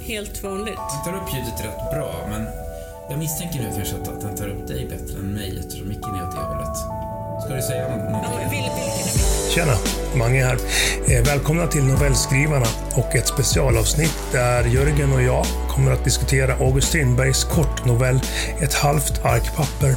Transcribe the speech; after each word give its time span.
Helt 0.00 0.42
vanligt. 0.42 0.76
Den 0.76 1.04
tar 1.04 1.20
upp 1.20 1.34
ljudet 1.34 1.60
rätt 1.64 1.90
bra, 1.92 2.26
men 2.30 2.46
jag 3.10 3.18
misstänker 3.18 3.58
nu 3.58 3.70
kanske 3.76 3.96
att 3.96 4.20
den 4.20 4.36
tar 4.36 4.48
upp 4.48 4.68
dig 4.68 4.86
bättre 4.86 5.18
än 5.18 5.34
mig 5.34 5.58
eftersom 5.58 5.88
micken 5.88 6.14
är 6.14 6.28
åt 6.28 6.34
det 6.34 6.40
hållet. 6.40 6.76
Ska 7.44 7.54
du 7.54 7.62
säga 7.62 7.88
någonting? 7.88 8.30
Tjena, 9.54 9.72
Mange 10.16 10.44
här. 10.44 10.58
Eh, 11.08 11.24
välkomna 11.24 11.66
till 11.66 11.84
Novellskrivarna 11.84 12.66
och 12.96 13.16
ett 13.16 13.28
specialavsnitt 13.28 14.18
där 14.32 14.64
Jörgen 14.64 15.12
och 15.12 15.22
jag 15.22 15.46
kommer 15.68 15.92
att 15.92 16.04
diskutera 16.04 16.54
August 16.54 16.88
Strindbergs 16.88 17.44
kortnovell 17.44 18.20
Ett 18.60 18.74
halvt 18.74 19.24
ark 19.24 19.56
papper. 19.56 19.94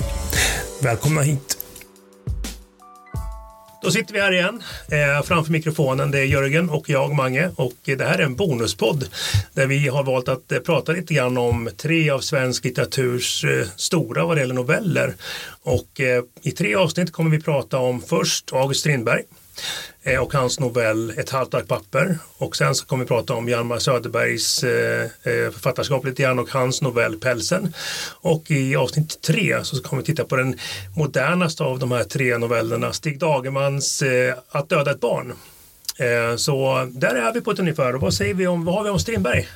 Välkomna 0.82 1.22
hit. 1.22 1.61
Då 3.82 3.92
sitter 3.92 4.14
vi 4.14 4.20
här 4.20 4.32
igen 4.32 4.64
eh, 4.92 5.24
framför 5.24 5.52
mikrofonen. 5.52 6.12
Det 6.12 6.20
är 6.20 6.24
Jörgen 6.24 6.70
och 6.70 6.90
jag, 6.90 7.16
Mange. 7.16 7.52
Och 7.56 7.74
det 7.84 8.06
här 8.06 8.20
är 8.20 8.24
en 8.24 8.36
bonuspodd 8.36 9.06
där 9.54 9.68
vi 9.68 9.88
har 9.88 10.04
valt 10.04 10.28
att 10.28 10.52
eh, 10.52 10.60
prata 10.60 10.92
lite 10.92 11.14
grann 11.14 11.38
om 11.38 11.70
tre 11.78 12.10
av 12.10 12.20
svensk 12.20 12.64
litteraturs 12.64 13.44
eh, 13.44 13.68
stora 13.76 14.26
vad 14.26 14.38
det 14.38 14.42
gäller 14.42 14.56
noveller. 14.56 15.16
Och 15.64 16.02
eh, 16.02 16.24
i 16.42 16.52
tre 16.52 16.76
avsnitt 16.76 17.12
kommer 17.12 17.30
vi 17.30 17.42
prata 17.42 17.78
om 17.78 18.02
först 18.02 18.54
August 18.54 18.80
Strindberg 18.80 19.24
Eh, 20.04 20.20
och 20.20 20.34
hans 20.34 20.60
novell 20.60 21.14
Ett 21.18 21.30
halvt 21.30 21.68
papper. 21.68 22.18
Och 22.38 22.56
sen 22.56 22.76
så 22.76 22.86
kommer 22.86 23.04
vi 23.04 23.08
prata 23.08 23.34
om 23.34 23.50
Hjalmar 23.50 23.80
Söderbergs 23.80 24.64
eh, 24.64 25.04
eh, 25.04 25.52
författarskap 25.52 26.06
lite 26.06 26.22
grann 26.22 26.40
och 26.40 26.50
hans 26.50 26.82
novell 26.82 27.18
Pälsen. 27.18 27.74
Och 28.22 28.52
i 28.52 28.76
avsnitt 28.76 29.22
tre 29.22 29.64
så 29.64 29.84
kommer 29.84 30.02
vi 30.02 30.06
titta 30.06 30.24
på 30.24 30.36
den 30.36 30.60
modernaste 30.96 31.64
av 31.64 31.80
de 31.80 31.92
här 31.92 32.04
tre 32.04 32.38
novellerna, 32.38 32.94
Stig 32.94 33.20
Dagermans 33.20 34.04
Att 34.50 34.70
döda 34.70 34.92
ett 34.92 35.00
barn. 35.00 35.34
Så 36.38 36.88
där 36.92 37.16
är 37.16 37.34
vi 37.34 37.42
på 37.42 37.52
ett 37.52 37.60
ungefär. 37.60 37.96
Och 37.96 38.02
vad 38.02 38.14
säger 38.14 38.34
vi 38.34 38.48
om, 38.48 38.66
vad 38.66 38.76
har 38.76 38.84
vi 38.84 38.90
om 38.90 39.00
Strindberg? 39.00 39.48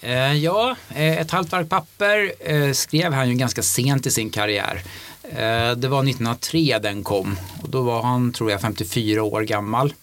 Eh, 0.00 0.32
ja, 0.32 0.76
eh, 0.88 1.18
Ett 1.18 1.30
halvt 1.30 1.52
verk 1.52 1.68
papper 1.68 2.32
eh, 2.40 2.72
skrev 2.72 3.12
han 3.12 3.28
ju 3.28 3.34
ganska 3.34 3.62
sent 3.62 4.06
i 4.06 4.10
sin 4.10 4.30
karriär. 4.30 4.82
Eh, 5.22 5.72
det 5.76 5.88
var 5.88 6.02
1903 6.02 6.78
den 6.78 7.04
kom 7.04 7.36
och 7.62 7.70
då 7.70 7.82
var 7.82 8.02
han, 8.02 8.32
tror 8.32 8.50
jag, 8.50 8.60
54 8.60 9.22
år 9.22 9.42
gammal. 9.42 9.94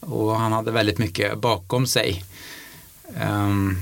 Och 0.00 0.36
han 0.36 0.52
hade 0.52 0.70
väldigt 0.70 0.98
mycket 0.98 1.38
bakom 1.38 1.86
sig. 1.86 2.24
Ehm, 3.20 3.76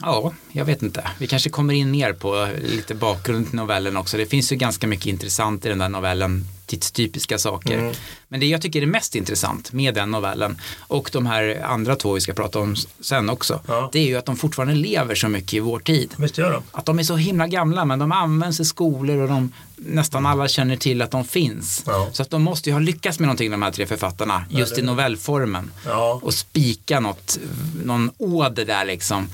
ja, 0.00 0.34
jag 0.52 0.64
vet 0.64 0.82
inte. 0.82 1.10
Vi 1.18 1.26
kanske 1.26 1.50
kommer 1.50 1.74
in 1.74 1.90
mer 1.90 2.12
på 2.12 2.48
lite 2.62 2.94
bakgrund 2.94 3.46
till 3.46 3.56
novellen 3.56 3.96
också. 3.96 4.16
Det 4.16 4.26
finns 4.26 4.52
ju 4.52 4.56
ganska 4.56 4.86
mycket 4.86 5.06
intressant 5.06 5.66
i 5.66 5.68
den 5.68 5.78
där 5.78 5.88
novellen. 5.88 6.46
Tidstypiska 6.66 7.38
saker. 7.38 7.78
Mm. 7.78 7.94
Men 8.28 8.40
det 8.40 8.46
jag 8.46 8.62
tycker 8.62 8.82
är 8.82 8.86
mest 8.86 9.14
intressant 9.14 9.72
med 9.72 9.94
den 9.94 10.10
novellen 10.10 10.60
och 10.78 11.10
de 11.12 11.26
här 11.26 11.62
andra 11.64 11.96
två 11.96 12.12
vi 12.12 12.20
ska 12.20 12.32
prata 12.32 12.58
om 12.58 12.76
sen 13.00 13.30
också. 13.30 13.60
Ja. 13.68 13.88
Det 13.92 13.98
är 13.98 14.04
ju 14.06 14.16
att 14.16 14.26
de 14.26 14.36
fortfarande 14.36 14.74
lever 14.74 15.14
så 15.14 15.28
mycket 15.28 15.54
i 15.54 15.60
vår 15.60 15.78
tid. 15.80 16.10
Visst 16.16 16.38
gör 16.38 16.52
de? 16.52 16.62
Att 16.72 16.86
de 16.86 16.98
är 16.98 17.02
så 17.02 17.16
himla 17.16 17.46
gamla 17.46 17.84
men 17.84 17.98
de 17.98 18.12
används 18.12 18.60
i 18.60 18.64
skolor 18.64 19.18
och 19.18 19.28
de, 19.28 19.52
nästan 19.76 20.26
alla 20.26 20.48
känner 20.48 20.76
till 20.76 21.02
att 21.02 21.10
de 21.10 21.24
finns. 21.24 21.82
Ja. 21.86 22.08
Så 22.12 22.22
att 22.22 22.30
de 22.30 22.42
måste 22.42 22.68
ju 22.70 22.72
ha 22.74 22.80
lyckats 22.80 23.18
med 23.18 23.26
någonting 23.26 23.50
de 23.50 23.62
här 23.62 23.70
tre 23.70 23.86
författarna 23.86 24.44
just 24.50 24.74
det- 24.74 24.80
i 24.80 24.84
novellformen. 24.84 25.70
Ja. 25.86 26.20
Och 26.22 26.34
spika 26.34 27.00
något, 27.00 27.38
någon 27.84 28.10
åder 28.18 28.64
där 28.64 28.84
liksom 28.84 29.28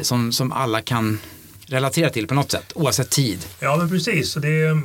som, 0.00 0.32
som 0.32 0.52
alla 0.52 0.80
kan 0.80 1.18
relatera 1.66 2.10
till 2.10 2.26
på 2.26 2.34
något 2.34 2.50
sätt 2.50 2.72
oavsett 2.74 3.10
tid. 3.10 3.46
Ja, 3.60 3.76
men 3.76 3.88
precis. 3.88 4.36
Och 4.36 4.42
det, 4.42 4.82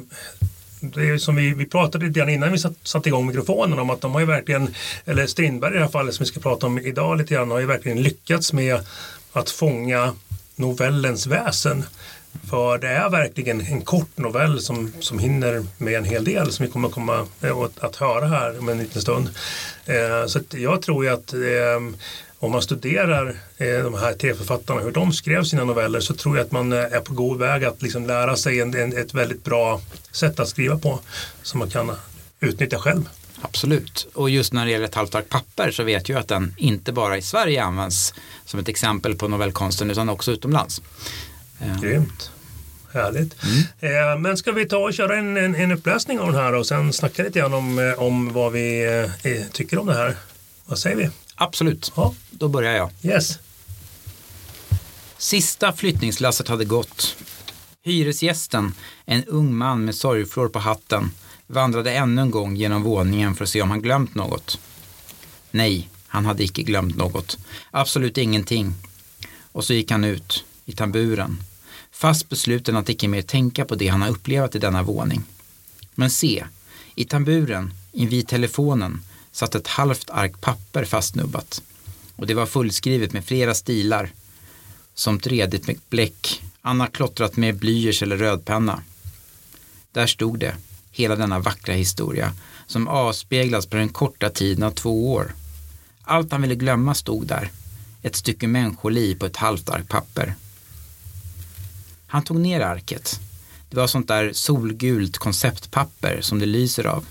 det 0.96 1.10
är 1.10 1.18
som 1.18 1.36
vi, 1.36 1.54
vi 1.54 1.66
pratade 1.66 2.06
lite 2.06 2.20
grann 2.20 2.30
innan 2.30 2.52
vi 2.52 2.58
satt, 2.58 2.74
satte 2.84 3.10
igång 3.10 3.28
mikrofonen 3.28 3.80
om 3.80 3.90
att 3.90 4.02
de 4.02 4.14
har 4.14 4.20
ju 4.20 4.26
verkligen, 4.26 4.76
eller 5.06 5.28
Strindberg 5.28 5.72
i 5.72 5.78
det 5.78 5.84
här 5.84 5.92
fallet 5.92 6.16
som 6.16 6.24
vi 6.24 6.28
ska 6.28 6.40
prata 6.40 6.66
om 6.66 6.80
idag 6.80 7.18
lite 7.18 7.34
grann, 7.34 7.52
har 7.52 7.60
ju 7.60 7.66
verkligen 7.66 8.02
lyckats 8.02 8.54
med 8.54 8.80
att 9.34 9.50
fånga 9.50 10.14
novellens 10.56 11.28
väsen. 11.28 11.84
För 12.50 12.78
det 12.78 12.88
är 12.88 13.10
verkligen 13.10 13.62
en 13.62 13.82
kort 13.82 14.18
novell 14.18 14.60
som, 14.62 14.92
som 15.00 15.20
hinner 15.20 15.66
med 15.78 15.94
en 15.94 16.04
hel 16.04 16.24
del 16.24 16.52
som 16.52 16.66
vi 16.66 16.72
kommer 16.72 16.90
komma 16.90 17.28
eh, 17.42 17.58
att, 17.58 17.80
att 17.80 17.96
höra 17.96 18.26
här 18.26 18.60
om 18.60 18.70
en 18.70 18.78
liten 18.78 19.02
stund. 19.02 19.30
Eh, 19.86 20.28
så 20.28 20.40
att 20.40 20.54
jag 20.54 20.82
tror 20.82 21.06
ju 21.06 21.12
att 21.12 21.34
eh, 21.34 21.98
om 22.46 22.52
man 22.52 22.62
studerar 22.62 23.36
eh, 23.58 23.84
de 23.84 23.94
här 23.94 24.14
tre 24.14 24.36
författarna, 24.36 24.82
hur 24.82 24.92
de 24.92 25.14
skrev 25.14 25.44
sina 25.44 25.64
noveller, 25.64 26.00
så 26.00 26.14
tror 26.14 26.38
jag 26.38 26.46
att 26.46 26.52
man 26.52 26.74
eh, 26.74 26.80
är 26.80 27.00
på 27.00 27.14
god 27.14 27.40
väg 27.40 27.64
att 27.64 27.82
liksom 27.82 28.06
lära 28.06 28.36
sig 28.36 28.60
en, 28.60 28.76
en, 28.76 28.98
ett 28.98 29.14
väldigt 29.14 29.44
bra 29.44 29.82
sätt 30.12 30.40
att 30.40 30.50
skriva 30.50 30.78
på 30.78 31.00
som 31.44 31.60
man 31.60 31.70
kan 31.70 31.92
utnyttja 32.40 32.80
själv. 32.80 33.10
Absolut. 33.42 34.08
Och 34.14 34.30
just 34.30 34.54
när 34.54 34.66
det 34.66 34.72
gäller 34.72 34.86
ett 34.86 34.96
halvt 34.96 35.16
ark 35.16 35.30
papper 35.30 35.72
så 35.72 35.84
vet 35.84 36.10
jag 36.10 36.20
att 36.20 36.28
den 36.28 36.54
inte 36.58 36.92
bara 36.92 37.18
i 37.18 37.22
Sverige 37.22 37.64
används 37.64 38.14
som 38.46 38.60
ett 38.60 38.70
exempel 38.70 39.16
på 39.16 39.28
novellkonsten 39.28 39.92
utan 39.92 40.10
också 40.10 40.32
utomlands. 40.32 40.82
Eh, 41.62 41.82
Grymt. 41.82 42.32
Härligt. 42.94 43.36
Eh, 43.80 44.20
men 44.20 44.38
ska 44.38 44.52
vi 44.52 44.66
ta 44.66 44.78
och 44.78 44.94
köra 44.94 45.18
en, 45.18 45.38
en, 45.38 45.56
en 45.56 45.72
uppläsning 45.72 46.20
av 46.20 46.28
den 46.28 46.36
här 46.36 46.54
och 46.54 46.68
sen 46.68 46.94
snacka 46.94 47.24
lite 47.24 47.40
grann 47.40 47.54
om, 47.54 47.80
eh, 47.80 48.02
om 48.02 48.34
vad 48.34 48.52
vi 48.52 48.86
eh, 49.24 49.42
tycker 49.52 49.80
om 49.80 49.88
det 49.88 49.94
här. 49.94 50.16
Vad 50.66 50.80
säger 50.80 50.96
vi? 50.96 51.10
Absolut. 51.36 51.92
Ja, 51.96 52.14
Då 52.32 52.48
börjar 52.48 52.74
jag. 52.76 52.90
yes. 53.04 53.40
Sista 55.18 55.74
flyttningslasset 55.74 56.48
hade 56.48 56.66
gått. 56.66 57.16
Hyresgästen, 57.84 58.74
en 59.06 59.24
ung 59.24 59.56
man 59.56 59.86
med 59.86 59.96
sorgflor 59.96 60.48
på 60.50 60.60
hatten, 60.60 61.12
vandrade 61.48 61.92
ännu 61.94 62.22
en 62.22 62.32
gång 62.32 62.56
genom 62.56 62.84
våningen 62.84 63.36
för 63.36 63.44
att 63.44 63.50
se 63.50 63.62
om 63.62 63.70
han 63.72 63.82
glömt 63.82 64.16
något. 64.16 64.60
Nej, 65.52 65.90
han 66.08 66.26
hade 66.26 66.44
icke 66.44 66.64
glömt 66.64 66.96
något. 66.98 67.38
Absolut 67.72 68.18
ingenting. 68.18 68.74
Och 69.52 69.64
så 69.66 69.74
gick 69.74 69.92
han 69.92 70.04
ut, 70.04 70.44
i 70.66 70.72
tamburen, 70.74 71.44
fast 71.92 72.30
besluten 72.30 72.78
att 72.78 72.90
icke 72.90 73.08
mer 73.08 73.22
tänka 73.22 73.66
på 73.66 73.76
det 73.76 73.88
han 73.88 74.02
har 74.02 74.10
upplevat 74.10 74.56
i 74.56 74.60
denna 74.60 74.84
våning. 74.84 75.24
Men 75.96 76.10
se, 76.10 76.46
i 76.96 77.06
tamburen, 77.06 77.74
invid 77.92 78.28
telefonen, 78.28 79.02
satt 79.36 79.56
ett 79.56 79.68
halvt 79.68 80.10
ark 80.10 80.42
papper 80.42 80.86
fastnubbat. 80.86 81.62
Och 82.16 82.28
det 82.28 82.34
var 82.34 82.46
fullskrivet 82.46 83.14
med 83.14 83.26
flera 83.26 83.54
stilar, 83.54 84.10
som 84.94 85.20
redigt 85.20 85.68
med 85.68 85.80
bläck, 85.90 86.44
Anna 86.62 86.88
klottrat 86.88 87.38
med 87.38 87.56
blyerts 87.56 88.02
eller 88.02 88.18
rödpenna. 88.18 88.84
Där 89.92 90.08
stod 90.08 90.40
det, 90.40 90.56
hela 90.92 91.16
denna 91.16 91.40
vackra 91.40 91.74
historia, 91.74 92.34
som 92.68 92.88
avspeglas 92.88 93.66
på 93.66 93.76
den 93.76 93.90
korta 93.90 94.30
tiden 94.30 94.64
av 94.64 94.72
två 94.72 95.14
år. 95.14 95.34
Allt 96.04 96.32
han 96.32 96.42
ville 96.42 96.56
glömma 96.56 96.94
stod 96.94 97.28
där, 97.28 97.52
ett 98.02 98.16
stycke 98.16 98.48
människoliv 98.48 99.16
på 99.16 99.26
ett 99.26 99.38
halvt 99.38 99.70
ark 99.70 99.90
papper. 99.90 100.36
Han 102.08 102.24
tog 102.24 102.40
ner 102.40 102.62
arket. 102.62 103.20
Det 103.70 103.78
var 103.78 103.88
sånt 103.88 104.08
där 104.08 104.34
solgult 104.34 105.18
konceptpapper 105.18 106.22
som 106.22 106.40
det 106.40 106.46
lyser 106.46 106.86
av. 106.86 107.06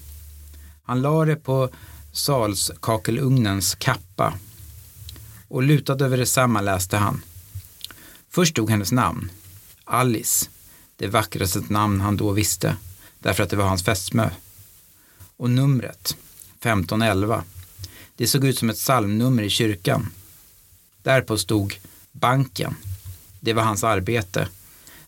Han 0.84 1.02
la 1.02 1.24
det 1.24 1.36
på 1.36 1.70
salskakelugnens 2.14 3.74
kappa 3.74 4.34
och 5.48 5.62
lutad 5.62 6.04
över 6.04 6.16
detsamma 6.16 6.60
läste 6.60 6.96
han. 6.96 7.22
Först 8.30 8.50
stod 8.50 8.70
hennes 8.70 8.92
namn, 8.92 9.30
Alice, 9.84 10.46
det 10.96 11.08
vackraste 11.08 11.62
namn 11.68 12.00
han 12.00 12.16
då 12.16 12.30
visste, 12.30 12.76
därför 13.18 13.42
att 13.42 13.50
det 13.50 13.56
var 13.56 13.64
hans 13.68 13.84
fästmö. 13.84 14.30
Och 15.36 15.50
numret, 15.50 16.16
1511. 16.60 17.44
Det 18.16 18.26
såg 18.26 18.44
ut 18.44 18.58
som 18.58 18.70
ett 18.70 18.76
psalmnummer 18.76 19.42
i 19.42 19.50
kyrkan. 19.50 20.10
Därpå 21.02 21.38
stod 21.38 21.78
banken. 22.12 22.74
Det 23.40 23.52
var 23.52 23.62
hans 23.62 23.84
arbete. 23.84 24.48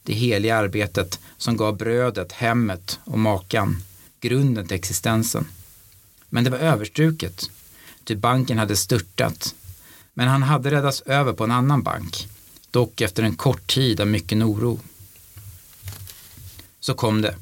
Det 0.03 0.15
heliga 0.15 0.56
arbetet 0.56 1.21
som 1.37 1.56
gav 1.56 1.77
brödet, 1.77 2.33
hemmet 2.33 2.99
och 3.05 3.19
makan, 3.19 3.83
grunden 4.21 4.66
till 4.66 4.77
existensen. 4.77 5.47
Men 6.29 6.45
det 6.45 6.51
var 6.51 6.59
överstruket, 6.59 7.51
ty 8.05 8.17
banken 8.17 8.59
hade 8.59 8.77
störtat. 8.77 9.55
Men 10.15 10.29
han 10.29 10.43
hade 10.43 10.71
räddats 10.71 11.01
över 11.01 11.33
på 11.33 11.45
en 11.45 11.51
annan 11.51 11.83
bank, 11.83 12.28
dock 12.71 13.01
efter 13.01 13.23
en 13.23 13.37
kort 13.37 13.67
tid 13.67 14.01
av 14.01 14.07
mycken 14.07 14.43
oro. 14.43 14.81
Så 16.81 16.95
kom 16.95 17.23
det. 17.23 17.37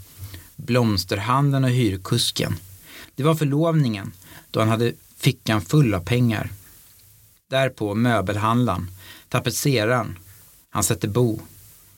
Blomsterhandeln 0.56 1.64
och 1.64 1.70
hyrkusken. 1.70 2.56
Det 3.14 3.22
var 3.22 3.34
förlovningen, 3.34 4.12
då 4.50 4.60
han 4.60 4.68
hade 4.68 4.92
fickan 5.16 5.60
full 5.60 5.94
av 5.94 6.00
pengar. 6.00 6.50
Därpå 7.50 7.94
möbelhandlaren, 7.94 8.90
tapetseraren, 9.28 10.18
han 10.70 10.84
sätter 10.84 11.08
bo. 11.08 11.40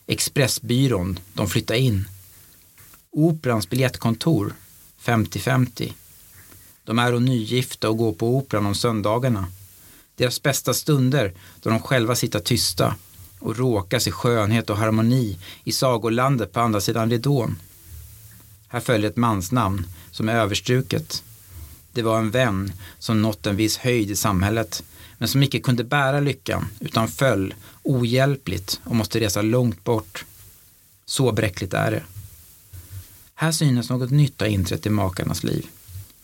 Expressbyrån, 0.06 1.18
de 1.32 1.48
flyttar 1.48 1.74
in. 1.74 2.08
Operans 3.10 3.70
biljettkontor, 3.70 4.54
50-50. 5.04 5.92
De 6.86 6.98
är 6.98 7.14
och 7.14 7.22
nygifta 7.22 7.88
och 7.88 7.96
går 7.96 8.12
på 8.12 8.36
operan 8.36 8.66
om 8.66 8.74
söndagarna. 8.74 9.46
Deras 10.16 10.42
bästa 10.42 10.74
stunder 10.74 11.32
då 11.62 11.70
de 11.70 11.80
själva 11.80 12.14
sitter 12.14 12.38
tysta 12.38 12.94
och 13.38 13.56
råkas 13.56 14.06
i 14.06 14.10
skönhet 14.10 14.70
och 14.70 14.76
harmoni 14.76 15.38
i 15.64 15.72
sagolandet 15.72 16.52
på 16.52 16.60
andra 16.60 16.80
sidan 16.80 17.10
ridån. 17.10 17.58
Här 18.68 18.80
följer 18.80 19.10
ett 19.10 19.16
mansnamn 19.16 19.86
som 20.10 20.28
är 20.28 20.34
överstruket. 20.34 21.22
Det 21.92 22.02
var 22.02 22.18
en 22.18 22.30
vän 22.30 22.72
som 22.98 23.22
nått 23.22 23.46
en 23.46 23.56
viss 23.56 23.76
höjd 23.76 24.10
i 24.10 24.16
samhället 24.16 24.82
men 25.18 25.28
som 25.28 25.42
icke 25.42 25.60
kunde 25.60 25.84
bära 25.84 26.20
lyckan 26.20 26.66
utan 26.80 27.08
föll 27.08 27.54
ohjälpligt 27.82 28.80
och 28.84 28.96
måste 28.96 29.20
resa 29.20 29.42
långt 29.42 29.84
bort. 29.84 30.24
Så 31.06 31.32
bräckligt 31.32 31.74
är 31.74 31.90
det. 31.90 32.02
Här 33.34 33.52
synes 33.52 33.90
något 33.90 34.10
nytt 34.10 34.40
ha 34.40 34.46
inträtt 34.46 34.86
i 34.86 34.90
makarnas 34.90 35.44
liv. 35.44 35.66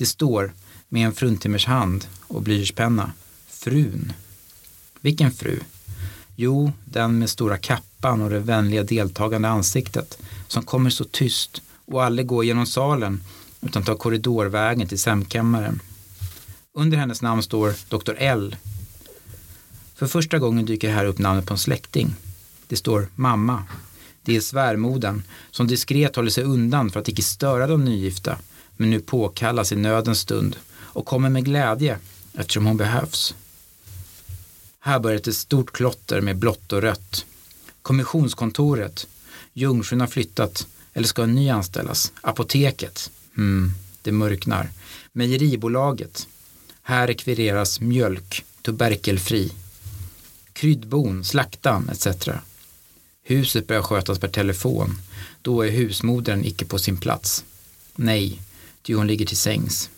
Det 0.03 0.07
står 0.07 0.53
med 0.89 1.07
en 1.07 1.13
fruntimmers 1.13 1.67
hand 1.67 2.07
och 2.29 2.43
blyertspenna 2.43 3.13
frun. 3.49 4.13
Vilken 5.01 5.31
fru? 5.31 5.61
Jo, 6.37 6.73
den 6.85 7.19
med 7.19 7.31
stora 7.31 7.59
kappan 7.59 8.23
och 8.23 8.31
det 8.31 8.39
vänliga 8.39 8.83
deltagande 8.83 9.49
ansiktet 9.49 10.19
som 10.49 10.63
kommer 10.63 10.91
så 10.91 11.05
tyst 11.05 11.63
och 11.85 12.05
aldrig 12.05 12.27
går 12.27 12.45
genom 12.45 12.67
salen 12.67 13.23
utan 13.61 13.83
tar 13.83 13.95
korridorvägen 13.95 14.89
till 14.89 14.99
sämkammaren. 14.99 15.81
Under 16.75 16.99
hennes 16.99 17.23
namn 17.23 17.43
står 17.43 17.75
Dr. 17.89 18.15
L. 18.19 18.57
För 19.95 20.07
första 20.07 20.39
gången 20.39 20.67
dyker 20.67 20.91
här 20.91 21.05
upp 21.05 21.19
namnet 21.19 21.47
på 21.47 21.55
en 21.55 21.59
släkting. 21.59 22.15
Det 22.67 22.77
står 22.77 23.09
mamma. 23.15 23.65
Det 24.23 24.37
är 24.37 24.41
svärmoden 24.41 25.23
som 25.51 25.67
diskret 25.67 26.17
håller 26.17 26.31
sig 26.31 26.45
undan 26.45 26.91
för 26.91 27.01
att 27.01 27.09
icke 27.09 27.23
störa 27.23 27.67
de 27.67 27.85
nygifta 27.85 28.39
men 28.83 28.91
nu 28.91 29.01
påkallas 29.01 29.73
i 29.73 29.77
nödens 29.77 30.21
stund 30.21 30.57
och 30.73 31.07
kommer 31.07 31.29
med 31.29 31.45
glädje 31.45 31.99
eftersom 32.35 32.67
hon 32.67 32.77
behövs. 32.77 33.35
Här 34.81 34.99
börjar 34.99 35.19
ett 35.19 35.35
stort 35.35 35.73
klotter 35.73 36.21
med 36.21 36.37
blått 36.37 36.73
och 36.73 36.83
rött. 36.83 37.27
Kommissionskontoret. 37.83 39.07
Jungfrun 39.53 40.01
har 40.01 40.07
flyttat 40.07 40.67
eller 40.93 41.07
ska 41.07 41.23
en 41.23 41.35
ny 41.35 41.51
anställas? 41.51 42.13
Apoteket? 42.21 43.11
Hmm, 43.35 43.73
det 44.03 44.13
mörknar. 44.13 44.71
Mejeribolaget. 45.13 46.29
Här 46.83 47.07
rekvireras 47.07 47.81
mjölk, 47.81 48.45
tuberkelfri. 48.63 49.53
Kryddbon, 50.53 51.25
slaktan 51.25 51.89
etc. 51.93 52.29
Huset 53.25 53.67
börjar 53.67 53.83
skötas 53.83 54.19
per 54.19 54.29
telefon. 54.29 54.99
Då 55.43 55.63
är 55.63 55.71
husmodern 55.71 56.45
icke 56.45 56.65
på 56.65 56.79
sin 56.79 56.97
plats. 56.97 57.45
Nej, 57.97 58.41
ty 58.83 58.95
hon 58.95 59.07
ligger 59.07 59.27
till 59.27 59.37
sängs. 59.37 59.91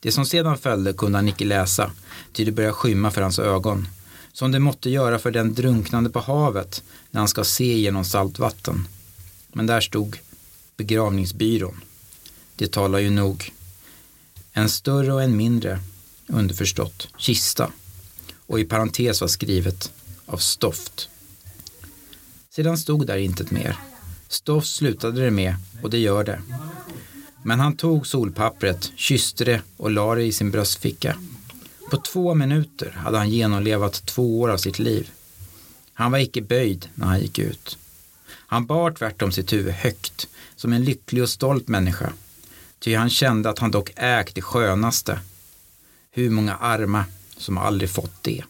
Det 0.00 0.12
som 0.12 0.26
sedan 0.26 0.58
följde 0.58 0.92
kunde 0.92 1.18
han 1.18 1.28
icke 1.28 1.44
läsa, 1.44 1.90
ty 2.32 2.44
det 2.44 2.52
började 2.52 2.74
skymma 2.74 3.10
för 3.10 3.22
hans 3.22 3.38
ögon. 3.38 3.88
Som 4.32 4.52
det 4.52 4.58
måtte 4.58 4.90
göra 4.90 5.18
för 5.18 5.30
den 5.30 5.54
drunknande 5.54 6.10
på 6.10 6.20
havet 6.20 6.82
när 7.10 7.20
han 7.20 7.28
ska 7.28 7.44
se 7.44 7.78
genom 7.78 8.04
saltvatten. 8.04 8.88
Men 9.52 9.66
där 9.66 9.80
stod 9.80 10.18
begravningsbyrån. 10.76 11.80
Det 12.56 12.72
talar 12.72 12.98
ju 12.98 13.10
nog. 13.10 13.52
En 14.52 14.68
större 14.68 15.12
och 15.12 15.22
en 15.22 15.36
mindre, 15.36 15.80
underförstått, 16.26 17.08
kista. 17.16 17.72
Och 18.46 18.60
i 18.60 18.64
parentes 18.64 19.20
var 19.20 19.28
skrivet 19.28 19.92
av 20.26 20.36
stoft. 20.36 21.08
Sedan 22.50 22.78
stod 22.78 23.06
där 23.06 23.16
intet 23.16 23.50
mer. 23.50 23.76
Stoff 24.28 24.66
slutade 24.66 25.24
det 25.24 25.30
med 25.30 25.54
och 25.82 25.90
det 25.90 25.98
gör 25.98 26.24
det. 26.24 26.40
Men 27.42 27.60
han 27.60 27.76
tog 27.76 28.06
solpappret, 28.06 28.92
kysste 28.96 29.44
det 29.44 29.62
och 29.76 29.90
la 29.90 30.14
det 30.14 30.22
i 30.22 30.32
sin 30.32 30.50
bröstficka. 30.50 31.16
På 31.90 31.96
två 31.96 32.34
minuter 32.34 32.90
hade 32.90 33.18
han 33.18 33.30
genomlevat 33.30 34.06
två 34.06 34.40
år 34.40 34.48
av 34.48 34.56
sitt 34.56 34.78
liv. 34.78 35.10
Han 35.92 36.12
var 36.12 36.18
icke 36.18 36.42
böjd 36.42 36.88
när 36.94 37.06
han 37.06 37.20
gick 37.20 37.38
ut. 37.38 37.78
Han 38.30 38.66
bar 38.66 38.90
tvärtom 38.90 39.32
sitt 39.32 39.52
huvud 39.52 39.74
högt, 39.74 40.28
som 40.56 40.72
en 40.72 40.84
lycklig 40.84 41.22
och 41.22 41.28
stolt 41.28 41.68
människa. 41.68 42.12
Ty 42.78 42.94
han 42.94 43.10
kände 43.10 43.50
att 43.50 43.58
han 43.58 43.70
dock 43.70 43.90
ägt 43.96 44.34
det 44.34 44.42
skönaste. 44.42 45.20
Hur 46.10 46.30
många 46.30 46.56
arma 46.56 47.04
som 47.36 47.58
aldrig 47.58 47.90
fått 47.90 48.22
det. 48.22 48.44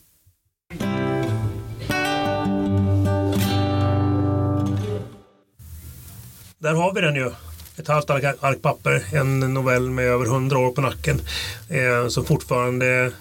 Där 6.60 6.74
har 6.74 6.94
vi 6.94 7.00
den 7.00 7.14
ju. 7.14 7.30
Ett 7.76 7.88
halvt 7.88 8.10
ark, 8.10 8.24
ark 8.40 8.62
papper, 8.62 9.04
en 9.12 9.40
novell 9.40 9.90
med 9.90 10.04
över 10.04 10.26
hundra 10.26 10.58
år 10.58 10.72
på 10.72 10.80
nacken. 10.80 11.20
Eh, 11.68 12.08
som 12.08 12.24
fortfarande 12.24 13.12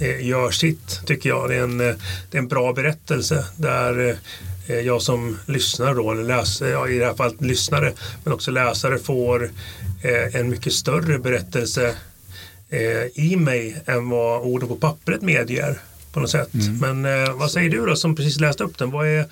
eh, 0.00 0.26
gör 0.26 0.50
sitt, 0.50 1.06
tycker 1.06 1.28
jag. 1.28 1.48
Det 1.48 1.54
är 1.54 1.62
en, 1.62 1.80
eh, 1.80 1.94
det 2.30 2.38
är 2.38 2.42
en 2.42 2.48
bra 2.48 2.72
berättelse 2.72 3.44
där 3.56 4.16
eh, 4.66 4.80
jag 4.80 5.02
som 5.02 5.38
lyssnare 5.46 5.94
då, 5.94 6.12
eller 6.12 6.22
läsare, 6.22 6.68
ja, 6.68 6.88
i 6.88 6.98
det 6.98 7.06
här 7.06 7.14
fallet 7.14 7.40
lyssnare, 7.40 7.92
men 8.24 8.32
också 8.32 8.50
läsare 8.50 8.98
får 8.98 9.50
eh, 10.02 10.36
en 10.40 10.50
mycket 10.50 10.72
större 10.72 11.18
berättelse 11.18 11.94
eh, 12.70 13.24
i 13.24 13.36
mig 13.36 13.82
än 13.86 14.08
vad 14.08 14.42
orden 14.42 14.68
på 14.68 14.76
pappret 14.76 15.22
medger 15.22 15.78
på 16.12 16.20
något 16.20 16.30
sätt. 16.30 16.54
Mm. 16.54 17.02
Men 17.02 17.38
vad 17.38 17.50
säger 17.50 17.70
du 17.70 17.86
då 17.86 17.96
som 17.96 18.16
precis 18.16 18.40
läste 18.40 18.64
upp 18.64 18.78
den? 18.78 18.90
Vad, 18.90 19.06
är, 19.06 19.26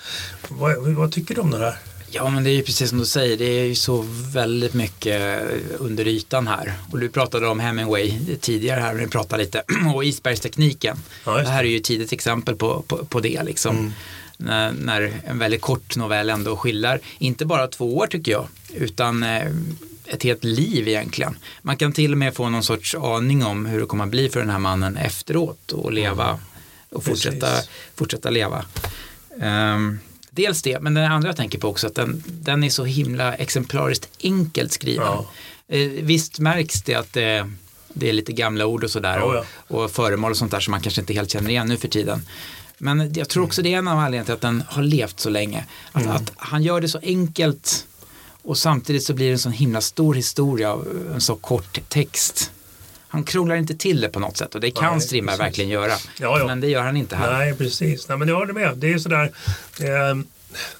vad, 0.48 0.76
vad 0.78 1.12
tycker 1.12 1.34
du 1.34 1.40
om 1.40 1.50
den 1.50 1.60
här? 1.60 1.76
Ja, 2.14 2.30
men 2.30 2.44
det 2.44 2.50
är 2.50 2.54
ju 2.54 2.62
precis 2.62 2.88
som 2.88 2.98
du 2.98 3.06
säger, 3.06 3.36
det 3.36 3.44
är 3.44 3.64
ju 3.64 3.74
så 3.74 4.04
väldigt 4.32 4.74
mycket 4.74 5.42
under 5.78 6.06
ytan 6.08 6.46
här. 6.46 6.72
Och 6.90 6.98
du 6.98 7.08
pratade 7.08 7.48
om 7.48 7.60
Hemingway 7.60 8.36
tidigare 8.40 8.80
här, 8.80 8.94
vi 8.94 9.06
pratade 9.06 9.42
lite 9.42 9.62
och 9.94 10.04
isbergstekniken. 10.04 10.96
Ja, 11.24 11.36
det 11.36 11.42
det. 11.42 11.48
här 11.48 11.64
är 11.64 11.68
ju 11.68 11.76
ett 11.76 11.84
tidigt 11.84 12.12
exempel 12.12 12.56
på, 12.56 12.82
på, 12.86 12.96
på 13.04 13.20
det 13.20 13.42
liksom. 13.42 13.78
Mm. 13.78 13.92
När, 14.36 14.72
när 14.72 15.20
en 15.26 15.38
väldigt 15.38 15.60
kort 15.60 15.96
novell 15.96 16.30
ändå 16.30 16.56
skildrar, 16.56 17.00
inte 17.18 17.44
bara 17.44 17.68
två 17.68 17.96
år 17.96 18.06
tycker 18.06 18.32
jag, 18.32 18.46
utan 18.74 19.22
eh, 19.22 19.46
ett 20.06 20.22
helt 20.22 20.44
liv 20.44 20.88
egentligen. 20.88 21.36
Man 21.62 21.76
kan 21.76 21.92
till 21.92 22.12
och 22.12 22.18
med 22.18 22.34
få 22.34 22.48
någon 22.48 22.62
sorts 22.62 22.94
aning 22.94 23.44
om 23.44 23.66
hur 23.66 23.80
det 23.80 23.86
kommer 23.86 24.04
att 24.04 24.10
bli 24.10 24.28
för 24.28 24.40
den 24.40 24.50
här 24.50 24.58
mannen 24.58 24.96
efteråt 24.96 25.72
och 25.72 25.92
leva 25.92 26.38
och 26.90 27.04
fortsätta, 27.04 27.46
Precis. 27.46 27.70
fortsätta 27.94 28.30
leva. 28.30 28.64
Ehm, 29.40 29.98
dels 30.34 30.62
det, 30.62 30.80
men 30.80 30.94
den 30.94 31.12
andra 31.12 31.28
jag 31.28 31.36
tänker 31.36 31.58
på 31.58 31.68
också 31.68 31.86
att 31.86 31.94
den, 31.94 32.22
den 32.26 32.64
är 32.64 32.70
så 32.70 32.84
himla 32.84 33.34
exemplariskt 33.34 34.08
enkelt 34.22 34.72
skriven. 34.72 35.04
Ja. 35.06 35.26
Eh, 35.68 35.88
visst 35.88 36.38
märks 36.38 36.82
det 36.82 36.94
att 36.94 37.12
det, 37.12 37.50
det 37.94 38.08
är 38.08 38.12
lite 38.12 38.32
gamla 38.32 38.66
ord 38.66 38.84
och 38.84 38.90
sådär 38.90 39.18
Ja, 39.18 39.44
och, 39.68 39.82
och 39.84 39.90
föremål 39.90 40.30
och 40.30 40.36
sånt 40.36 40.50
där 40.50 40.60
som 40.60 40.70
man 40.70 40.80
kanske 40.80 41.00
inte 41.00 41.12
helt 41.12 41.30
känner 41.30 41.50
igen 41.50 41.68
nu 41.68 41.76
för 41.76 41.88
tiden. 41.88 42.22
Men 42.78 43.12
jag 43.14 43.28
tror 43.28 43.44
också 43.44 43.62
det 43.62 43.74
är 43.74 43.78
en 43.78 43.88
av 43.88 43.98
anledningarna 43.98 44.24
till 44.24 44.34
att 44.34 44.40
den 44.40 44.62
har 44.68 44.82
levt 44.82 45.20
så 45.20 45.30
länge. 45.30 45.64
Att, 45.92 46.02
Mm. 46.02 46.16
att 46.16 46.32
han 46.36 46.62
gör 46.62 46.80
det 46.80 46.88
så 46.88 46.98
enkelt 47.02 47.86
och 48.42 48.58
samtidigt 48.58 49.02
så 49.04 49.14
blir 49.14 49.26
det 49.26 49.32
en 49.32 49.38
sån 49.38 49.52
himla 49.52 49.80
stor 49.80 50.14
historia 50.14 50.72
av 50.72 50.88
en 51.14 51.20
så 51.20 51.34
kort 51.34 51.80
text. 51.88 52.50
Han 53.12 53.24
krånglar 53.24 53.56
inte 53.56 53.74
till 53.74 54.00
det 54.00 54.08
på 54.08 54.20
något 54.20 54.36
sätt 54.36 54.54
och 54.54 54.60
det 54.60 54.70
kan 54.70 54.92
Nej, 54.92 55.00
Strindberg 55.00 55.38
verkligen 55.38 55.70
göra. 55.70 55.92
Ja, 56.20 56.38
ja. 56.38 56.46
Men 56.46 56.60
det 56.60 56.68
gör 56.68 56.82
han 56.82 56.96
inte 56.96 57.16
här. 57.16 57.38
Nej, 57.38 57.54
precis. 57.54 58.08
Nej, 58.08 58.18
men 58.18 58.28
jag 58.28 58.36
håller 58.36 58.52
med. 58.52 58.76
Det 58.76 58.92
är 58.92 58.98
sådär. 58.98 59.32
Eh, 59.80 60.14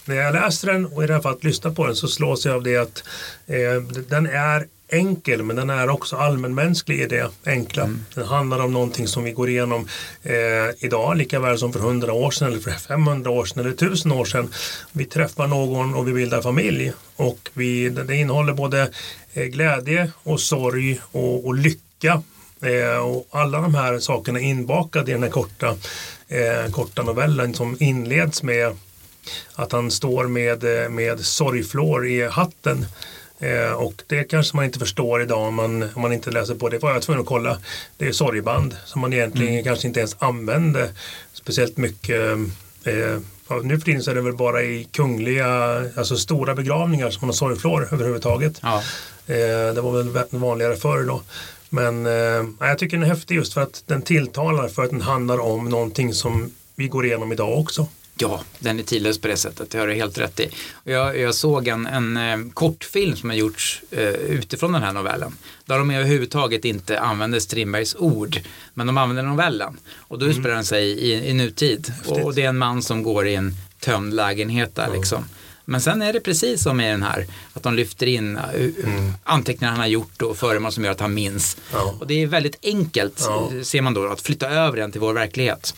när 0.05 0.17
jag 0.17 0.35
läser 0.35 0.73
den 0.73 0.87
och 0.87 1.05
i 1.05 1.07
det 1.07 1.13
här 1.13 1.21
fallet 1.21 1.45
lyssnar 1.45 1.71
på 1.71 1.87
den 1.87 1.97
så 1.97 2.09
slås 2.09 2.47
jag 2.47 2.55
av 2.55 2.63
det 2.63 2.77
att 2.77 3.05
eh, 3.47 3.83
den 4.09 4.27
är 4.27 4.67
enkel 4.89 5.43
men 5.43 5.57
den 5.57 5.71
är 5.71 5.91
också 5.91 6.17
allmänmänsklig 6.17 7.01
i 7.01 7.07
det 7.07 7.31
enkla. 7.47 7.83
Mm. 7.83 8.05
Den 8.15 8.27
handlar 8.27 8.65
om 8.65 8.73
någonting 8.73 9.07
som 9.07 9.25
vi 9.25 9.33
går 9.33 9.49
igenom 9.49 9.89
eh, 10.23 10.35
idag 10.79 11.17
lika 11.17 11.41
väl 11.41 11.59
som 11.59 11.73
för 11.73 11.81
100 11.81 12.13
år 12.13 12.31
sedan 12.31 12.49
eller 12.49 12.61
för 12.61 12.71
500 12.71 13.31
år 13.31 13.45
sedan 13.45 13.61
eller 13.61 13.73
1000 13.73 14.13
år 14.13 14.25
sedan. 14.25 14.49
Vi 14.93 15.05
träffar 15.05 15.47
någon 15.47 15.95
och 15.95 16.09
vi 16.09 16.13
bildar 16.13 16.43
familj 16.43 16.93
och 17.17 17.51
vi, 17.53 17.89
det 17.89 18.17
innehåller 18.17 18.53
både 18.53 18.91
eh, 19.33 19.45
glädje 19.45 20.11
och 20.23 20.41
sorg 20.41 21.01
och, 21.13 21.47
och 21.47 21.55
lycka 21.55 21.92
Eh, 22.11 22.97
och 22.99 23.27
alla 23.31 23.61
de 23.61 23.75
här 23.75 23.99
sakerna 23.99 24.41
inbakade 24.41 25.11
i 25.11 25.15
den 25.15 25.23
här 25.23 25.31
korta, 25.31 25.77
eh, 26.29 26.71
korta 26.73 27.03
novellen 27.03 27.55
som 27.55 27.77
inleds 27.81 28.43
med 28.43 28.77
att 29.55 29.73
han 29.73 29.91
står 29.91 30.25
med, 30.27 30.85
eh, 30.85 30.89
med 30.91 31.21
sorgflor 31.21 32.07
i 32.07 32.29
hatten. 32.29 32.87
Eh, 33.41 33.73
och 33.73 34.03
det 34.07 34.25
kanske 34.25 34.57
man 34.57 34.65
inte 34.65 34.79
förstår 34.79 35.23
idag 35.23 35.49
om 35.49 35.55
man, 35.55 35.83
om 35.95 36.03
man 36.03 36.13
inte 36.13 36.31
läser 36.31 36.55
på 36.55 36.69
det. 36.69 36.79
var 36.79 36.93
jag 36.93 37.03
tvungen 37.03 37.21
att 37.21 37.27
kolla. 37.29 37.59
Det 37.97 38.07
är 38.09 38.13
sorgband 38.13 38.77
som 38.85 39.01
man 39.01 39.13
egentligen 39.13 39.65
kanske 39.65 39.89
inte 39.89 40.01
ens 40.01 40.17
använde 40.19 40.91
speciellt 41.33 41.77
mycket. 41.77 42.21
Eh, 42.85 43.19
nu 43.63 43.79
för 43.79 43.85
tiden 43.85 44.03
så 44.03 44.11
är 44.11 44.15
det 44.15 44.21
väl 44.21 44.33
bara 44.37 44.63
i 44.63 44.89
kungliga, 44.93 45.47
alltså 45.97 46.17
stora 46.17 46.55
begravningar 46.55 47.11
som 47.11 47.21
man 47.21 47.29
har 47.29 47.35
sorgflor 47.35 47.89
överhuvudtaget. 47.93 48.59
Ja. 48.63 48.83
Eh, 49.27 49.75
det 49.75 49.81
var 49.81 49.93
väl 49.93 50.09
vä- 50.11 50.27
vanligare 50.39 50.77
förr 50.77 51.03
då. 51.07 51.23
Men 51.75 52.07
eh, 52.07 52.45
jag 52.61 52.79
tycker 52.79 52.97
den 52.97 53.05
är 53.05 53.15
häftig 53.15 53.35
just 53.35 53.55
för 53.55 53.61
att 53.61 53.83
den 53.87 54.03
tilltalar 54.03 54.69
för 54.69 54.85
att 54.85 54.91
den 54.91 55.01
handlar 55.01 55.39
om 55.39 55.69
någonting 55.69 56.15
som 56.15 56.51
vi 56.75 56.89
går 56.89 57.07
igenom 57.07 57.33
idag 57.33 57.59
också. 57.59 57.87
Ja, 58.19 58.41
den 58.59 58.79
är 58.79 58.83
tidlös 58.83 59.19
på 59.19 59.29
det 59.29 59.37
sättet, 59.37 59.71
det 59.71 59.79
har 59.79 59.87
du 59.87 59.95
helt 59.95 60.19
rätt 60.19 60.41
i. 60.41 60.49
Jag, 60.85 61.19
jag 61.19 61.35
såg 61.35 61.69
en, 61.69 61.87
en 61.87 62.17
eh, 62.17 62.53
kortfilm 62.55 63.17
som 63.17 63.31
har 63.31 63.37
gjorts 63.37 63.83
eh, 63.91 64.09
utifrån 64.09 64.73
den 64.73 64.83
här 64.83 64.93
novellen. 64.93 65.37
Där 65.65 65.79
de 65.79 65.91
överhuvudtaget 65.91 66.65
inte 66.65 67.01
använder 67.01 67.41
Strindbergs 67.41 67.97
ord, 67.99 68.41
men 68.75 68.87
de 68.87 68.99
använder 68.99 69.23
novellen. 69.23 69.77
Och 69.97 70.19
då 70.19 70.27
utspelar 70.27 70.55
den 70.55 70.65
sig 70.65 70.85
i, 70.89 71.29
i 71.29 71.33
nutid. 71.35 71.93
Och, 72.07 72.19
och 72.19 72.35
det 72.35 72.43
är 72.43 72.49
en 72.49 72.59
man 72.59 72.83
som 72.83 73.03
går 73.03 73.27
i 73.27 73.35
en 73.35 73.55
tömd 73.81 74.15
lägenhet 74.15 74.75
där 74.75 74.91
liksom. 74.95 75.25
Men 75.65 75.81
sen 75.81 76.03
är 76.03 76.13
det 76.13 76.21
precis 76.21 76.63
som 76.63 76.81
i 76.81 76.91
den 76.91 77.03
här, 77.03 77.27
att 77.55 77.63
de 77.63 77.75
lyfter 77.75 78.07
in 78.07 78.37
uh, 78.37 78.45
Mm. 78.85 79.13
anteckningar 79.25 79.71
han 79.71 79.81
har 79.81 79.87
gjort 79.87 80.23
och 80.23 80.37
föremål 80.37 80.73
som 80.73 80.85
gör 80.85 80.91
att 80.93 81.01
han 81.01 81.15
minns. 81.15 81.57
Ja. 81.73 81.95
Och 82.01 82.07
det 82.07 82.23
är 82.23 82.27
väldigt 82.27 82.57
enkelt, 82.63 83.15
Ja. 83.21 83.51
eh, 83.57 83.63
ser 83.63 83.83
man 83.83 83.95
då, 83.95 84.07
att 84.07 84.21
flytta 84.21 84.49
över 84.51 84.77
den 84.77 84.93
till 84.93 85.01
vår 85.01 85.13
verklighet. 85.15 85.75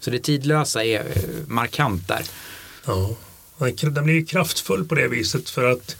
Så 0.00 0.10
det 0.10 0.18
tidlösa 0.18 0.84
är 0.84 1.00
eh, 1.00 1.22
markant 1.46 2.08
där. 2.08 2.22
Ja, 2.86 3.10
den 3.82 4.04
blir 4.04 4.14
ju 4.14 4.24
kraftfull 4.24 4.84
på 4.88 4.94
det 4.94 5.08
viset 5.08 5.50
för 5.50 5.70
att 5.72 5.96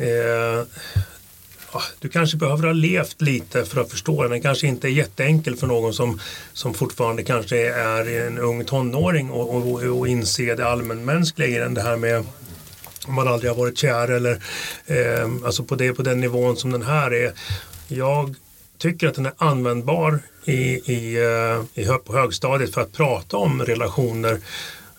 eh, 0.00 0.66
ja, 1.72 1.82
du 1.98 2.08
kanske 2.08 2.36
behöver 2.36 2.66
ha 2.66 2.72
levt 2.72 3.22
lite 3.22 3.64
för 3.64 3.80
att 3.80 3.90
förstå 3.90 4.22
den. 4.22 4.30
Den 4.30 4.42
kanske 4.42 4.66
inte 4.66 4.88
är 4.88 4.90
jätteenkel 4.90 5.56
för 5.56 5.66
någon 5.66 5.94
som, 5.94 6.20
som 6.52 6.74
fortfarande 6.74 7.22
kanske 7.22 7.72
är 7.74 8.26
en 8.26 8.38
ung 8.38 8.64
tonåring 8.64 9.30
och, 9.30 9.54
och, 9.56 9.82
och 9.82 10.08
inse 10.08 10.54
det 10.54 10.66
allmänmänskliga 10.68 11.48
i 11.48 11.58
den. 11.58 11.74
Det 11.74 11.82
här 11.82 11.96
med 11.96 12.24
om 13.08 13.14
man 13.14 13.28
aldrig 13.28 13.50
har 13.50 13.58
varit 13.58 13.78
kär 13.78 14.08
eller 14.08 14.42
eh, 14.86 15.30
alltså 15.44 15.64
på, 15.64 15.74
det, 15.74 15.92
på 15.92 16.02
den 16.02 16.20
nivån 16.20 16.56
som 16.56 16.72
den 16.72 16.82
här 16.82 17.14
är. 17.14 17.32
Jag 17.88 18.34
tycker 18.78 19.08
att 19.08 19.14
den 19.14 19.26
är 19.26 19.32
användbar 19.38 20.18
i, 20.44 20.52
i, 20.92 21.16
eh, 21.16 21.82
i, 21.82 21.84
hö- 21.84 21.98
på 21.98 22.12
högstadiet 22.12 22.74
för 22.74 22.80
att 22.80 22.92
prata 22.92 23.36
om 23.36 23.62
relationer 23.62 24.40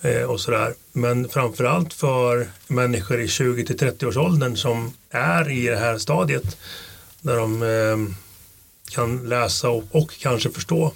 eh, 0.01 0.21
och 0.23 0.39
sådär. 0.39 0.73
Men 0.91 1.29
framförallt 1.29 1.93
för 1.93 2.47
människor 2.67 3.21
i 3.21 3.27
20 3.27 3.65
till 3.65 3.77
30-årsåldern 3.77 4.55
som 4.55 4.93
är 5.09 5.51
i 5.51 5.67
det 5.67 5.77
här 5.77 5.97
stadiet 5.97 6.57
där 7.21 7.35
de 7.37 7.63
eh, 7.63 8.15
kan 8.91 9.29
läsa 9.29 9.69
och, 9.69 9.83
och 9.91 10.11
kanske 10.19 10.49
förstå. 10.49 10.93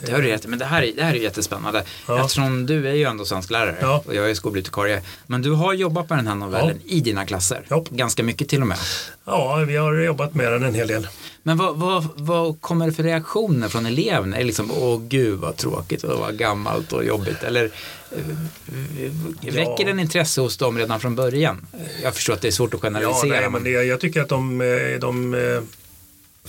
Ja, 0.00 0.06
det 0.06 0.12
har 0.12 0.22
du 0.22 0.28
rätt 0.28 0.46
men 0.46 0.58
det 0.58 0.64
här, 0.64 0.82
är, 0.82 0.92
det 0.96 1.02
här 1.02 1.14
är 1.14 1.18
jättespännande. 1.18 1.84
Ja. 2.08 2.20
Eftersom 2.24 2.66
du 2.66 2.88
är 2.88 2.92
ju 2.94 3.04
ändå 3.04 3.24
svensklärare 3.24 3.76
Ja. 3.80 4.02
och 4.06 4.14
jag 4.14 4.30
är 4.30 4.34
skolbibliotekarie. 4.34 5.02
Men 5.26 5.42
du 5.42 5.50
har 5.52 5.72
jobbat 5.72 6.08
med 6.10 6.18
den 6.18 6.26
här 6.26 6.34
novellen 6.34 6.80
i 6.86 7.00
dina 7.00 7.26
klasser. 7.26 7.62
Ja. 7.68 7.84
Ganska 7.90 8.22
mycket 8.22 8.48
till 8.48 8.60
och 8.60 8.66
med. 8.66 8.78
Ja, 9.24 9.56
vi 9.68 9.76
har 9.76 9.94
jobbat 9.94 10.34
med 10.34 10.52
den 10.52 10.62
en 10.62 10.74
hel 10.74 10.88
del. 10.88 11.08
Men 11.42 11.56
vad, 11.56 11.76
vad, 11.76 12.06
vad 12.16 12.60
kommer 12.60 12.86
det 12.86 12.92
för 12.92 13.02
reaktioner 13.02 13.68
från 13.68 13.86
eleverna? 13.86 14.36
Är 14.36 14.40
det 14.40 14.46
liksom, 14.46 14.70
åh 14.70 15.00
gud 15.08 15.38
vad 15.38 15.56
tråkigt 15.56 16.04
och 16.04 16.18
vad 16.20 16.38
gammalt 16.38 16.92
och 16.92 17.04
jobbigt? 17.04 17.42
Eller 17.42 17.70
eh, 18.16 19.52
väcker 19.54 19.84
den 19.84 20.00
intresse 20.00 20.40
hos 20.40 20.56
dem 20.56 20.78
redan 20.78 21.00
från 21.00 21.14
början? 21.14 21.66
Jag 22.02 22.14
förstår 22.14 22.32
att 22.34 22.40
det 22.40 22.48
är 22.48 22.52
svårt 22.52 22.74
att 22.74 22.80
Ja, 22.82 22.88
generalisera. 22.88 23.40
nej, 23.40 23.50
men 23.50 23.64
det, 23.64 23.70
jag 23.70 24.00
tycker 24.00 24.22
att 24.22 24.28
de, 24.28 24.60
eh, 24.60 25.00
de 25.00 25.34
eh, 25.34 25.40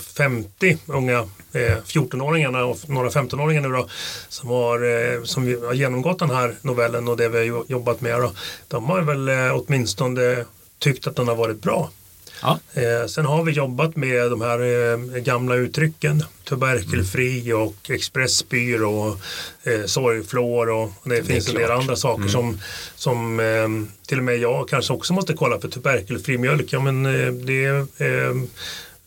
50 0.00 0.78
unga 0.86 1.18
eh, 1.52 1.76
14-åringarna 1.86 2.62
och 2.62 2.88
några 2.88 3.08
15-åringar 3.08 3.60
nu 3.60 3.68
då 3.68 3.88
som 4.28 4.48
har, 4.48 5.12
eh, 5.14 5.22
som 5.24 5.42
har 5.66 5.74
genomgått 5.74 6.18
den 6.18 6.30
här 6.30 6.54
novellen 6.62 7.08
och 7.08 7.16
det 7.16 7.28
vi 7.28 7.38
har 7.38 7.44
jo- 7.44 7.64
jobbat 7.68 8.00
med 8.00 8.20
då, 8.20 8.32
de 8.68 8.84
har 8.84 9.00
väl 9.02 9.28
eh, 9.28 9.56
åtminstone 9.56 10.44
tyckt 10.78 11.06
att 11.06 11.16
den 11.16 11.28
har 11.28 11.36
varit 11.36 11.62
bra. 11.62 11.90
Ja. 12.42 12.58
Eh, 12.72 13.06
sen 13.06 13.26
har 13.26 13.44
vi 13.44 13.52
jobbat 13.52 13.96
med 13.96 14.30
de 14.30 14.40
här 14.40 14.60
eh, 14.60 14.98
gamla 15.22 15.54
uttrycken 15.54 16.24
tuberkelfri 16.44 17.52
och 17.52 17.90
expressbyrå 17.90 19.00
och 19.00 19.18
eh, 19.70 19.84
sorgflår 19.84 20.70
och 20.70 20.90
det, 21.04 21.24
finns 21.24 21.48
en 21.48 21.54
del 21.54 21.70
andra 21.70 21.96
saker 21.96 22.28
som, 22.28 22.60
som 22.94 23.40
eh, 23.40 23.68
till 24.06 24.18
och 24.18 24.24
med 24.24 24.38
jag 24.38 24.68
kanske 24.68 24.92
också 24.92 25.12
måste 25.12 25.32
kolla 25.32 25.60
för 25.60 25.68
tuberkelfri 25.68 26.38
mjölk. 26.38 26.72
Ja 26.72 26.80
men 26.80 27.06
eh, 27.06 27.32
det 27.32 27.66
eh, 27.98 28.34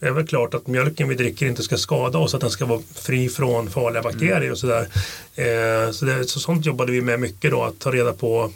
är 0.04 0.12
väl 0.12 0.28
klart 0.28 0.54
att 0.54 0.68
mjölken 0.68 1.10
vi 1.10 1.16
dricker 1.16 1.46
inte 1.46 1.64
ska 1.64 1.78
skada 1.78 2.18
oss, 2.18 2.36
att 2.36 2.42
den 2.42 2.50
ska 2.50 2.66
vara 2.66 2.82
fri 2.96 3.30
från 3.30 3.70
farliga 3.70 4.04
bakterier 4.04 4.52
och 4.52 4.58
sådär. 4.58 4.88
Eh, 5.36 5.92
så, 5.92 6.06
det, 6.06 6.30
så 6.30 6.40
sånt 6.40 6.66
jobbade 6.66 6.92
vi 6.92 7.02
med 7.02 7.20
mycket 7.20 7.52
då, 7.52 7.64
att 7.64 7.80
ta 7.80 7.92
reda 7.92 8.14
på 8.14 8.52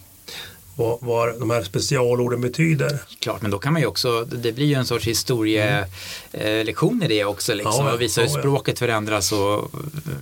vad, 0.77 0.97
vad 1.01 1.39
de 1.39 1.49
här 1.49 1.63
specialorden 1.63 2.41
betyder. 2.41 2.99
Klart, 3.19 3.41
men 3.41 3.51
då 3.51 3.59
kan 3.59 3.73
man 3.73 3.81
ju 3.81 3.87
också, 3.87 4.25
det 4.25 4.51
blir 4.51 4.65
ju 4.65 4.73
en 4.73 4.85
sorts 4.85 5.07
historielektion 5.07 7.03
i 7.03 7.07
det 7.07 7.23
också. 7.25 7.53
Liksom, 7.53 7.73
Mm. 7.73 7.87
Ja, 7.87 7.93
och 7.93 8.01
visa 8.01 8.21
hur 8.21 8.27
ja, 8.27 8.33
ja. 8.35 8.39
språket 8.41 8.79
förändras 8.79 9.31
och 9.31 9.71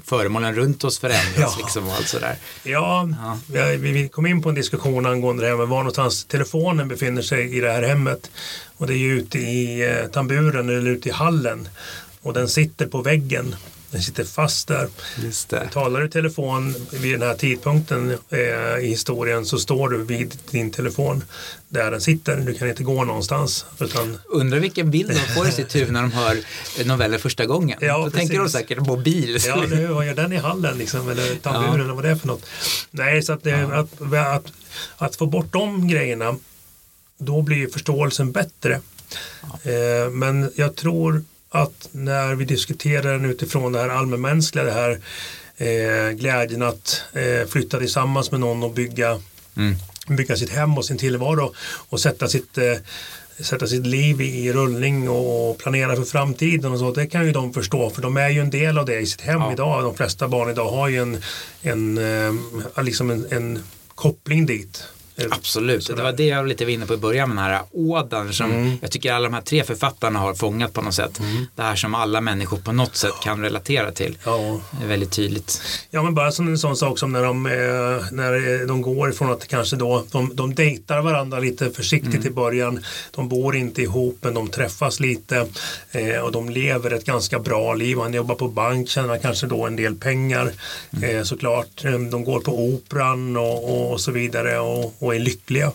föremålen 0.06 0.56
runt 0.56 0.84
oss 0.84 1.00
förändras. 1.00 1.38
Ja. 1.38 1.54
Liksom, 1.58 1.88
och 1.88 1.94
allt 1.94 2.08
sådär. 2.08 2.36
Ja, 2.64 3.10
vi- 3.52 3.78
vi 3.78 3.92
vi 3.92 4.08
kom 4.10 4.26
in 4.26 4.42
på 4.42 4.50
en 4.50 4.56
diskussion 4.56 5.06
angående 5.06 5.44
det 5.44 5.50
här 5.50 5.58
med 5.58 5.68
var 5.68 5.78
någonstans 5.78 6.26
telefonen 6.26 6.88
befinner 6.88 7.22
sig 7.22 7.58
i 7.58 7.60
det 7.60 7.72
här 7.72 7.84
hemmet. 7.84 8.32
Och 8.78 8.88
det 8.88 8.94
är 8.94 8.98
ju 8.98 9.18
ute 9.20 9.38
i 9.40 9.82
eh, 9.90 10.08
tamburen 10.12 10.70
eller 10.70 10.92
ute 10.92 11.10
i 11.10 11.12
hallen. 11.12 11.68
Och 12.22 12.34
den 12.34 12.48
sitter 12.48 12.86
på 12.88 13.02
väggen. 13.02 13.56
Den 13.92 14.02
sitter 14.02 14.24
fast 14.24 14.68
där. 14.68 14.88
Just 15.24 15.50
det. 15.50 15.70
Talar 15.74 16.00
du 16.00 16.06
i 16.06 16.10
telefon 16.10 16.76
vid 16.92 17.14
den 17.14 17.22
här 17.22 17.36
tidpunkten 17.36 18.18
eh, 18.30 18.40
i 18.84 18.88
historien 18.88 19.46
så 19.46 19.60
står 19.60 19.90
du 19.90 20.04
vid 20.04 20.38
din 20.52 20.72
telefon 20.72 21.24
där 21.70 21.92
den 21.92 22.02
sitter. 22.02 22.38
Du 22.38 22.54
kan 22.54 22.70
inte 22.70 22.84
gå 22.84 23.04
någonstans. 23.04 23.66
Utan, 23.80 24.18
Undrar 24.26 24.60
vilken 24.60 24.92
bild 24.92 25.10
de 25.10 25.34
får 25.34 25.48
i 25.48 25.52
sitt 25.52 25.76
huvud 25.76 25.92
när 25.94 26.02
de 26.02 26.12
hör 26.12 26.38
novellen 26.86 27.20
första 27.20 27.46
gången. 27.46 27.78
Ja, 27.82 27.98
Då 27.98 28.04
precis. 28.04 28.18
tänker 28.20 28.40
de 28.40 28.50
säkert 28.50 28.80
mobil. 28.88 29.38
ja, 29.48 29.64
nu 29.70 29.88
har 29.88 30.04
jag 30.04 30.16
den 30.16 30.34
i 30.34 30.38
hallen 30.38 30.78
liksom, 30.78 31.10
eller 31.10 31.36
tamburen 31.36 31.82
eller 31.82 31.94
vad 31.94 32.04
det 32.04 32.10
är 32.10 32.16
för 32.16 32.28
något. 32.28 32.46
Nej, 32.92 33.24
så 33.24 33.34
att, 33.34 33.44
det, 33.44 33.64
att, 33.64 34.02
att, 34.14 34.46
att 34.98 35.16
få 35.16 35.26
bort 35.26 35.54
de 35.54 35.88
grejerna 35.88 36.36
då 37.18 37.42
blir 37.42 37.68
förståelsen 37.68 38.32
bättre. 38.32 38.82
Eh, 39.64 40.10
men 40.12 40.52
jag 40.56 40.76
tror 40.76 41.24
att 41.56 41.90
när 41.92 42.36
vi 42.36 42.46
diskuterar 42.46 43.12
den 43.14 43.26
utifrån 43.26 43.72
det 43.72 43.80
här 43.80 43.90
allmänmänskliga, 43.90 44.64
det 44.66 44.72
här 44.72 45.00
eh, 45.58 46.12
glädjen 46.12 46.62
att 46.62 47.02
eh, 47.14 47.48
flytta 47.50 47.80
tillsammans 47.80 48.32
med 48.32 48.40
någon 48.40 48.64
och 48.64 48.74
bygga, 48.74 49.20
Mm. 49.58 49.76
bygga 50.08 50.36
sitt 50.36 50.50
hem 50.50 50.78
och 50.78 50.86
sin 50.86 50.98
tillvaro 50.98 51.54
och 51.90 52.00
sätta 52.00 52.28
sitt, 52.28 52.58
eh, 52.58 52.74
sätta 53.40 53.68
sitt 53.68 53.86
liv 53.88 54.22
i, 54.22 54.54
rullning 54.54 55.10
och 55.10 55.58
planera 55.58 55.96
för 55.96 56.04
framtiden 56.04 56.72
och 56.72 56.80
så. 56.80 56.92
Det 56.92 57.08
kan 57.08 57.26
ju 57.26 57.32
de 57.32 57.54
förstå 57.54 57.90
för 57.90 58.02
de 58.02 58.18
är 58.18 58.30
ju 58.30 58.40
en 58.42 58.50
del 58.50 58.78
av 58.78 58.86
det 58.86 59.00
i 59.00 59.06
sitt 59.06 59.22
hem 59.22 59.42
Ja. 59.42 59.52
idag. 59.54 59.84
De 59.84 59.96
flesta 59.96 60.28
barn 60.28 60.50
idag 60.50 60.70
har 60.72 60.88
ju 60.88 61.02
en, 61.02 61.18
en, 61.62 61.98
eh, 61.98 62.84
liksom 62.84 63.10
en, 63.12 63.26
en 63.32 63.64
koppling 63.96 64.46
dit. 64.46 64.84
Absolut, 65.32 65.88
det 65.96 66.04
var 66.04 66.12
det 66.12 66.26
jag 66.26 66.38
var 66.38 66.48
lite 66.48 66.72
inne 66.72 66.86
på 66.86 66.94
i 66.94 66.98
början 66.98 67.30
med 67.30 67.38
den 67.38 67.52
här 67.52 67.62
ådern 67.72 68.34
som 68.34 68.52
Mm. 68.52 68.78
jag 68.82 68.92
tycker 68.92 69.14
alla 69.14 69.24
de 69.28 69.34
här 69.34 69.42
tre 69.42 69.64
författarna 69.64 70.20
har 70.20 70.34
fångat 70.34 70.74
på 70.74 70.82
något 70.82 70.94
sätt. 70.94 71.20
Det 71.56 71.62
här 71.62 71.76
som 71.76 71.96
alla 71.96 72.22
människor 72.22 72.58
på 72.58 72.72
något 72.72 72.96
sätt 72.96 73.14
kan 73.24 73.42
relatera 73.42 73.92
till. 73.92 74.18
Ja. 74.26 74.60
Det 74.80 74.84
är 74.86 74.88
väldigt 74.88 75.12
tydligt. 75.12 75.62
Ja 75.90 76.04
men 76.04 76.14
bara 76.16 76.32
som 76.32 76.48
en 76.48 76.58
sån 76.58 76.78
sak 76.78 77.00
som 77.00 77.12
när 77.12 77.24
de, 77.24 77.46
eh, 77.46 77.52
när 78.12 78.62
eh, 78.62 78.68
de 78.68 78.82
går 78.82 79.10
ifrån 79.10 79.32
att 79.32 79.48
kanske 79.48 79.76
då 79.76 80.06
de, 80.12 80.36
de 80.36 80.56
dejtar 80.56 81.02
varandra 81.02 81.40
lite 81.40 81.70
försiktigt 81.72 82.26
i 82.26 82.30
början. 82.30 82.84
De 83.12 83.30
bor 83.30 83.56
inte 83.56 83.82
ihop 83.82 84.18
men 84.22 84.34
de 84.34 84.48
träffas 84.50 85.00
lite 85.00 85.48
eh, 85.92 86.20
och 86.20 86.32
de 86.32 86.50
lever 86.50 86.92
ett 86.94 87.06
ganska 87.06 87.40
bra 87.40 87.74
liv. 87.74 87.98
Han 88.00 88.14
jobbar 88.14 88.36
på 88.36 88.48
bank, 88.48 88.90
tjänar 88.90 89.18
kanske 89.18 89.48
då 89.48 89.66
en 89.68 89.76
del 89.76 89.96
pengar 89.96 90.52
eh, 91.04 91.24
såklart. 91.24 91.86
Eh, 91.86 91.92
De 91.92 92.24
går 92.24 92.40
på 92.40 92.60
operan 92.60 93.38
och, 93.38 93.92
och 93.92 94.02
så 94.02 94.12
vidare 94.12 94.60
och, 94.60 94.94
och 95.06 95.16
är 95.16 95.20
lyckliga. 95.20 95.72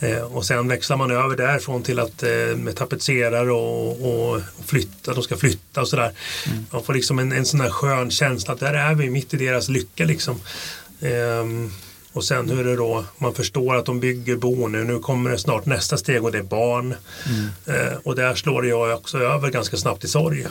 Eh, 0.00 0.18
och 0.18 0.46
sen 0.46 0.68
växlar 0.68 0.96
man 0.96 1.10
över 1.10 1.36
därifrån 1.36 1.82
till 1.82 1.98
att 1.98 2.22
eh, 2.22 2.56
med 2.56 2.76
tapetserare 2.76 3.52
och, 3.52 3.90
och 3.90 4.40
flytta, 4.66 5.14
de 5.14 5.22
ska 5.22 5.36
flytta 5.36 5.80
och 5.80 5.88
sådär. 5.88 6.12
Man 6.72 6.84
får 6.84 6.94
liksom 6.94 7.18
en, 7.18 7.32
en 7.32 7.46
sån 7.46 7.60
här 7.60 7.70
skön 7.70 8.10
känsla 8.10 8.54
att 8.54 8.60
där 8.60 8.74
är 8.74 8.94
vi 8.94 9.10
mitt 9.10 9.34
i 9.34 9.36
deras 9.36 9.68
lycka 9.68 10.04
liksom. 10.04 10.40
Ehm, 11.00 11.70
och 12.12 12.24
sen 12.24 12.50
hur 12.50 12.64
det 12.64 12.76
då, 12.76 13.04
man 13.18 13.34
förstår 13.34 13.76
att 13.76 13.86
de 13.86 14.00
bygger 14.00 14.36
boende. 14.36 14.84
Nu 14.84 14.98
kommer 14.98 15.30
det 15.30 15.38
snart 15.38 15.66
nästa 15.66 15.96
steg 15.96 16.24
och 16.24 16.32
det 16.32 16.38
är 16.38 16.42
barn. 16.42 16.94
Eh, 17.66 17.98
och 18.02 18.16
där 18.16 18.34
slår 18.34 18.66
jag 18.66 18.98
också 18.98 19.18
över 19.18 19.50
ganska 19.50 19.76
snabbt 19.76 20.04
i 20.04 20.08
sorg. 20.08 20.46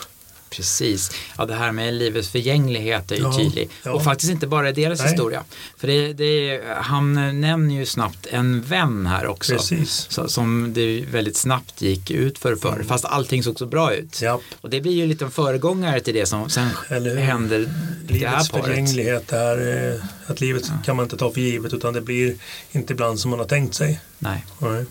Precis. 0.50 1.12
Ja, 1.38 1.46
det 1.46 1.56
här 1.56 1.72
med 1.72 1.94
livets 1.94 2.30
förgänglighet 2.30 3.12
är 3.12 3.16
ju 3.16 3.22
Ja, 3.22 3.38
tydlig. 3.38 3.70
ja. 3.84 3.92
Och 3.92 4.04
faktiskt 4.04 4.32
inte 4.32 4.48
bara 4.48 4.70
i 4.70 4.74
deras 4.74 5.00
Nej. 5.00 5.10
historia. 5.10 5.44
För 5.78 5.88
det, 5.88 6.14
det, 6.14 6.62
han 6.82 7.14
nämner 7.42 7.76
ju 7.76 7.86
snabbt 7.86 8.28
en 8.32 8.62
vän 8.62 9.06
här 9.06 9.28
också. 9.28 9.58
Så, 9.86 10.28
som 10.28 10.74
det 10.74 11.06
väldigt 11.12 11.38
snabbt 11.38 11.82
gick 11.82 12.12
ut 12.12 12.38
för 12.38 12.56
förr. 12.56 12.86
Fast 12.88 13.06
allting 13.06 13.44
såg 13.44 13.58
så 13.60 13.66
bra 13.66 13.94
ut. 13.94 14.22
Japp. 14.22 14.42
Och 14.62 14.70
det 14.70 14.82
blir 14.82 14.92
ju 14.94 15.06
lite 15.08 15.26
en 15.26 15.32
föregångare 15.32 16.00
till 16.00 16.14
det 16.14 16.26
som 16.26 16.50
sen 16.50 16.70
händer 17.18 17.60
i 17.60 17.66
det 17.66 18.28
här 18.28 18.38
Livets 18.38 18.50
paret. 18.50 18.66
förgänglighet 18.66 19.32
är 19.32 19.94
eh, 19.94 20.02
att 20.32 20.42
livet 20.42 20.72
kan 20.86 20.96
man 20.96 21.04
inte 21.06 21.18
ta 21.18 21.32
för 21.32 21.42
givet 21.42 21.74
utan 21.74 21.94
det 21.94 22.02
blir 22.02 22.36
inte 22.72 22.94
ibland 22.94 23.20
som 23.20 23.30
man 23.32 23.40
har 23.40 23.48
tänkt 23.48 23.76
sig. 23.76 24.00
Nej. 24.20 24.46
Nej. 24.60 24.86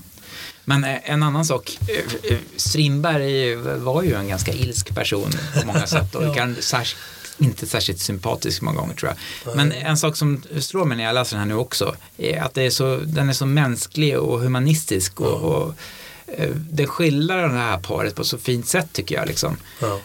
Men 0.69 0.85
eh, 0.85 1.11
en 1.11 1.23
annan 1.23 1.45
sak, 1.45 1.79
eh, 1.89 2.33
eh, 2.33 2.39
Strindberg 2.57 3.55
var 3.79 4.03
ju 4.03 4.15
en 4.15 4.29
ganska 4.29 4.53
ilsk 4.53 4.95
person 4.95 5.31
på 5.61 5.67
många 5.67 5.87
sätt 5.97 6.15
och 6.15 6.23
Ja. 6.37 6.49
inte 7.39 7.67
särskilt 7.67 8.01
sympatisk 8.01 8.63
många 8.63 8.81
gånger 8.81 8.95
tror 8.95 9.13
jag. 9.45 9.57
Men 9.57 9.73
en 9.73 9.97
sak 9.97 10.17
som 10.17 10.43
slår 10.61 10.85
mig 10.85 10.97
när 10.97 11.05
jag 11.05 11.15
läser 11.15 11.37
den 11.37 11.41
här 11.49 11.55
nu 11.55 11.61
också 11.61 11.97
är 12.19 12.41
att 12.43 12.55
det 12.55 12.63
är 12.63 12.71
så, 12.71 12.97
den 12.97 13.29
är 13.29 13.33
så 13.33 13.47
mänsklig 13.47 14.19
och 14.19 14.41
humanistisk 14.41 15.21
och, 15.21 15.43
och 15.43 15.75
det 16.71 16.87
skildrar 16.87 17.49
det 17.49 17.55
här 17.59 17.79
paret 17.79 18.15
på 18.15 18.25
så 18.25 18.39
fint 18.39 18.69
sätt 18.69 18.87
tycker 18.93 19.15
jag. 19.15 19.27
Liksom. 19.29 19.57
Ja. 19.81 20.01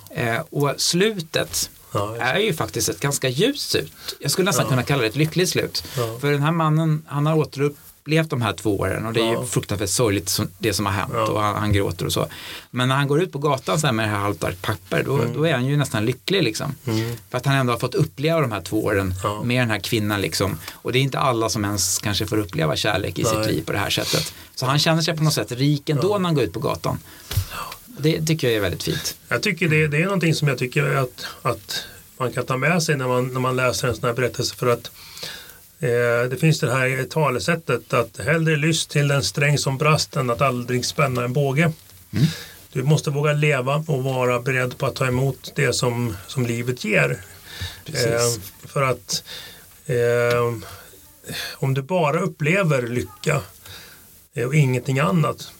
Och 0.49 0.73
slutet 0.77 1.69
Ja, 1.93 2.15
är 2.17 2.39
ju 2.39 2.53
faktiskt 2.53 2.89
ett 2.89 2.99
ganska 2.99 3.29
ljust 3.29 3.69
slut. 3.69 3.91
Jag 4.19 4.31
skulle 4.31 4.45
nästan 4.45 4.65
Ja. 4.65 4.69
kunna 4.69 4.83
kalla 4.83 5.01
det 5.01 5.07
ett 5.07 5.15
lyckligt 5.15 5.49
slut. 5.49 5.83
För 6.21 6.31
den 6.31 6.41
här 6.43 6.51
mannen, 6.51 7.03
han 7.07 7.25
har 7.25 7.35
återupp, 7.37 7.77
upplevt 8.01 8.29
de 8.29 8.41
här 8.41 8.53
två 8.53 8.79
åren 8.79 9.05
och 9.05 9.13
det 9.13 9.19
är 9.21 9.25
ju 9.27 9.33
Ja. 9.33 9.45
fruktansvärt 9.45 9.89
sorgligt 9.89 10.39
det 10.59 10.73
som 10.73 10.85
har 10.85 10.93
hänt 10.93 11.11
Ja. 11.15 11.27
och 11.27 11.41
han, 11.41 11.55
han 11.55 11.73
gråter 11.73 12.05
och 12.05 12.13
så. 12.13 12.27
Men 12.71 12.87
när 12.89 12.95
han 12.95 13.07
går 13.07 13.21
ut 13.21 13.31
på 13.31 13.39
gatan 13.39 13.79
så 13.79 13.87
här 13.87 13.93
med 13.93 14.05
det 14.07 14.11
här 14.11 14.19
halvt 14.19 14.43
ark 14.43 14.57
papper 14.61 15.03
då, 15.03 15.15
Mm. 15.17 15.33
då 15.33 15.47
är 15.47 15.53
han 15.53 15.65
ju 15.65 15.77
nästan 15.77 16.05
lycklig 16.05 16.43
liksom. 16.43 16.75
För 17.29 17.37
att 17.37 17.45
han 17.45 17.55
ändå 17.55 17.73
har 17.73 17.77
fått 17.79 17.95
uppleva 17.95 18.41
de 18.41 18.51
här 18.51 18.61
två 18.61 18.83
åren 18.83 19.13
Ja. 19.23 19.43
med 19.43 19.61
den 19.61 19.69
här 19.69 19.79
kvinnan 19.79 20.21
liksom. 20.21 20.57
Och 20.73 20.91
det 20.91 20.99
är 20.99 21.01
inte 21.01 21.19
alla 21.19 21.49
som 21.49 21.65
ens 21.65 21.99
kanske 21.99 22.25
får 22.27 22.37
uppleva 22.37 22.75
kärlek 22.75 23.19
i 23.19 23.23
sitt 23.23 23.33
Nej. 23.37 23.47
liv 23.53 23.63
på 23.65 23.71
det 23.71 23.77
här 23.79 23.89
sättet. 23.89 24.33
Så 24.55 24.65
han 24.65 24.79
känner 24.79 25.01
sig 25.01 25.17
på 25.17 25.23
något 25.23 25.33
sätt 25.33 25.51
rik 25.51 25.89
ändå 25.89 26.17
när 26.17 26.25
han 26.25 26.35
går 26.35 26.43
ut 26.43 26.53
på 26.53 26.59
gatan. 26.59 26.99
Det 27.85 28.21
tycker 28.25 28.47
jag 28.47 28.55
är 28.57 28.61
väldigt 28.61 28.83
fint. 28.83 29.15
Jag 29.27 29.41
tycker 29.43 29.69
det, 29.69 29.87
det 29.87 29.97
är 29.97 30.03
någonting 30.05 30.33
som 30.35 30.47
jag 30.47 30.57
tycker 30.57 30.95
att, 30.95 31.25
att 31.41 31.83
man 32.17 32.31
kan 32.33 32.45
ta 32.45 32.57
med 32.57 32.83
sig 32.83 32.97
när 32.97 33.07
man, 33.07 33.27
när 33.33 33.39
man 33.39 33.55
läser 33.55 33.87
en 33.87 33.95
sån 33.95 34.03
här 34.07 34.13
berättelse 34.13 34.55
för 34.55 34.67
att 34.67 34.91
det 36.29 36.39
finns 36.39 36.59
det 36.59 36.71
här 36.71 37.03
talesättet 37.03 37.93
att 37.93 38.17
hellre 38.17 38.55
lyss 38.55 38.87
till 38.87 39.07
den 39.07 39.23
sträng 39.23 39.57
som 39.57 39.77
brast 39.77 40.15
än 40.15 40.29
att 40.29 40.41
aldrig 40.41 40.85
spänna 40.85 41.23
en 41.23 41.33
båge. 41.33 41.71
Du 42.73 42.83
måste 42.83 43.09
våga 43.09 43.33
leva 43.33 43.83
och 43.87 44.03
vara 44.03 44.39
beredd 44.39 44.77
på 44.77 44.85
att 44.85 44.95
ta 44.95 45.07
emot 45.07 45.51
det 45.55 45.73
som, 45.73 46.15
som 46.27 46.45
livet 46.45 46.85
ger. 46.85 47.21
Eh, 47.85 48.41
för 48.63 48.81
att 48.81 49.23
eh, 49.85 50.53
om 51.53 51.73
du 51.73 51.81
bara 51.81 52.19
upplever 52.19 52.87
lycka 52.87 53.41
eh, 54.33 54.45
och 54.45 54.55
ingenting 54.55 54.99
annat 54.99 55.51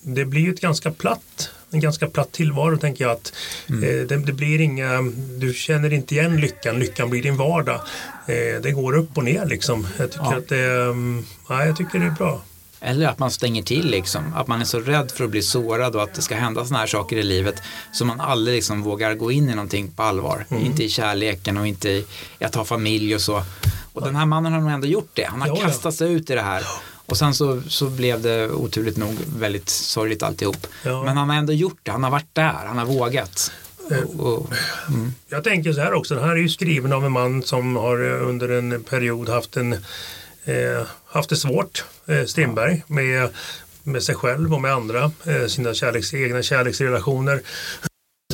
det 0.00 0.24
blir 0.24 0.40
ju 0.40 0.54
ett 0.54 0.60
ganska 0.60 0.90
platt 0.90 1.50
en 1.74 1.80
ganska 1.80 2.06
platt 2.06 2.32
tillvaro 2.32 2.76
tänker 2.76 3.04
jag 3.04 3.12
att 3.12 3.32
Mm. 3.68 3.84
eh, 3.84 4.06
det, 4.06 4.16
det 4.16 4.32
blir 4.32 4.60
inga 4.60 5.02
du 5.38 5.54
känner 5.54 5.92
inte 5.92 6.14
igen 6.14 6.36
lyckan, 6.36 6.78
lyckan 6.78 7.10
blir 7.10 7.22
din 7.22 7.36
vardag 7.36 7.80
eh, 8.26 8.60
det 8.62 8.72
går 8.72 8.96
upp 8.96 9.16
och 9.16 9.24
ner 9.24 9.46
liksom 9.46 9.86
jag 9.98 10.10
tycker 10.10 10.24
Ja. 10.24 10.36
att 10.36 10.48
det, 10.48 10.64
mm, 10.82 11.24
ja, 11.48 11.66
jag 11.66 11.76
tycker 11.76 11.98
det 11.98 12.06
är 12.06 12.10
bra 12.10 12.42
Eller 12.80 13.06
att 13.08 13.18
man 13.18 13.30
stänger 13.30 13.62
till 13.62 13.86
liksom. 13.90 14.34
Att 14.34 14.46
man 14.46 14.60
är 14.60 14.64
så 14.64 14.80
rädd 14.80 15.10
för 15.10 15.24
att 15.24 15.30
bli 15.30 15.42
sårad 15.42 15.96
och 15.96 16.02
att 16.02 16.14
det 16.14 16.22
ska 16.22 16.34
hända 16.34 16.64
sådana 16.64 16.78
här 16.80 16.86
saker 16.86 17.16
i 17.16 17.22
livet. 17.22 17.54
Så 17.92 18.04
man 18.04 18.20
aldrig 18.20 18.56
liksom 18.56 18.82
vågar 18.82 19.14
gå 19.14 19.32
in 19.32 19.48
i 19.50 19.54
någonting 19.54 19.88
på 19.90 20.02
allvar. 20.02 20.46
Mm. 20.50 20.64
Inte 20.64 20.84
i 20.84 20.88
kärleken 20.88 21.56
och 21.58 21.66
inte 21.66 21.88
i 21.90 22.04
att 22.40 22.54
ha 22.54 22.64
familj 22.64 23.14
och 23.14 23.20
så. 23.20 23.42
Och 23.92 24.02
den 24.02 24.16
här 24.16 24.26
mannen 24.26 24.52
har 24.52 24.60
nog 24.60 24.70
ändå 24.70 24.86
gjort 24.86 25.10
det. 25.14 25.24
Han 25.24 25.40
har 25.40 25.48
Ja, 25.48 25.56
ja. 25.60 25.66
kastat 25.66 25.94
sig 25.94 26.12
ut 26.12 26.30
i 26.30 26.34
det 26.34 26.42
här. 26.42 26.62
Och 27.06 27.16
sen 27.16 27.34
så, 27.34 27.62
så 27.68 27.90
blev 27.90 28.22
det 28.22 28.50
oturligt 28.50 28.96
nog 28.96 29.16
väldigt 29.36 29.68
sorgligt 29.68 30.22
alltihop. 30.22 30.66
Ja. 30.82 31.02
Men 31.04 31.16
han 31.16 31.28
har 31.30 31.36
ändå 31.36 31.52
gjort 31.52 31.78
det. 31.82 31.90
Han 31.90 32.04
har 32.04 32.10
varit 32.10 32.34
där. 32.34 32.66
Han 32.66 32.78
har 32.78 32.86
vågat. 32.86 33.52
Och, 33.90 34.26
och, 34.26 34.54
Jag 35.28 35.44
tänker 35.44 35.72
så 35.72 35.80
här 35.80 35.92
också, 35.92 36.14
den 36.14 36.24
här 36.24 36.32
är 36.32 36.36
ju 36.40 36.48
skriven 36.48 36.92
av 36.92 37.04
en 37.06 37.12
man 37.12 37.42
som 37.42 37.76
har 37.76 38.04
eh, 38.04 38.28
under 38.28 38.48
en 38.48 38.82
period 38.82 39.28
haft, 39.28 39.56
en, 39.56 39.72
eh, 40.44 40.86
haft 41.06 41.30
det 41.30 41.36
svårt, 41.36 41.84
eh, 42.06 42.24
Strindberg, 42.24 42.82
med, 42.86 43.28
med 43.82 44.02
sig 44.02 44.14
själv 44.14 44.54
och 44.54 44.60
med 44.60 44.72
andra, 44.72 45.12
eh, 45.24 45.46
sina 45.46 45.74
kärleks, 45.74 46.14
egna 46.14 46.42
kärleksrelationer. 46.42 47.42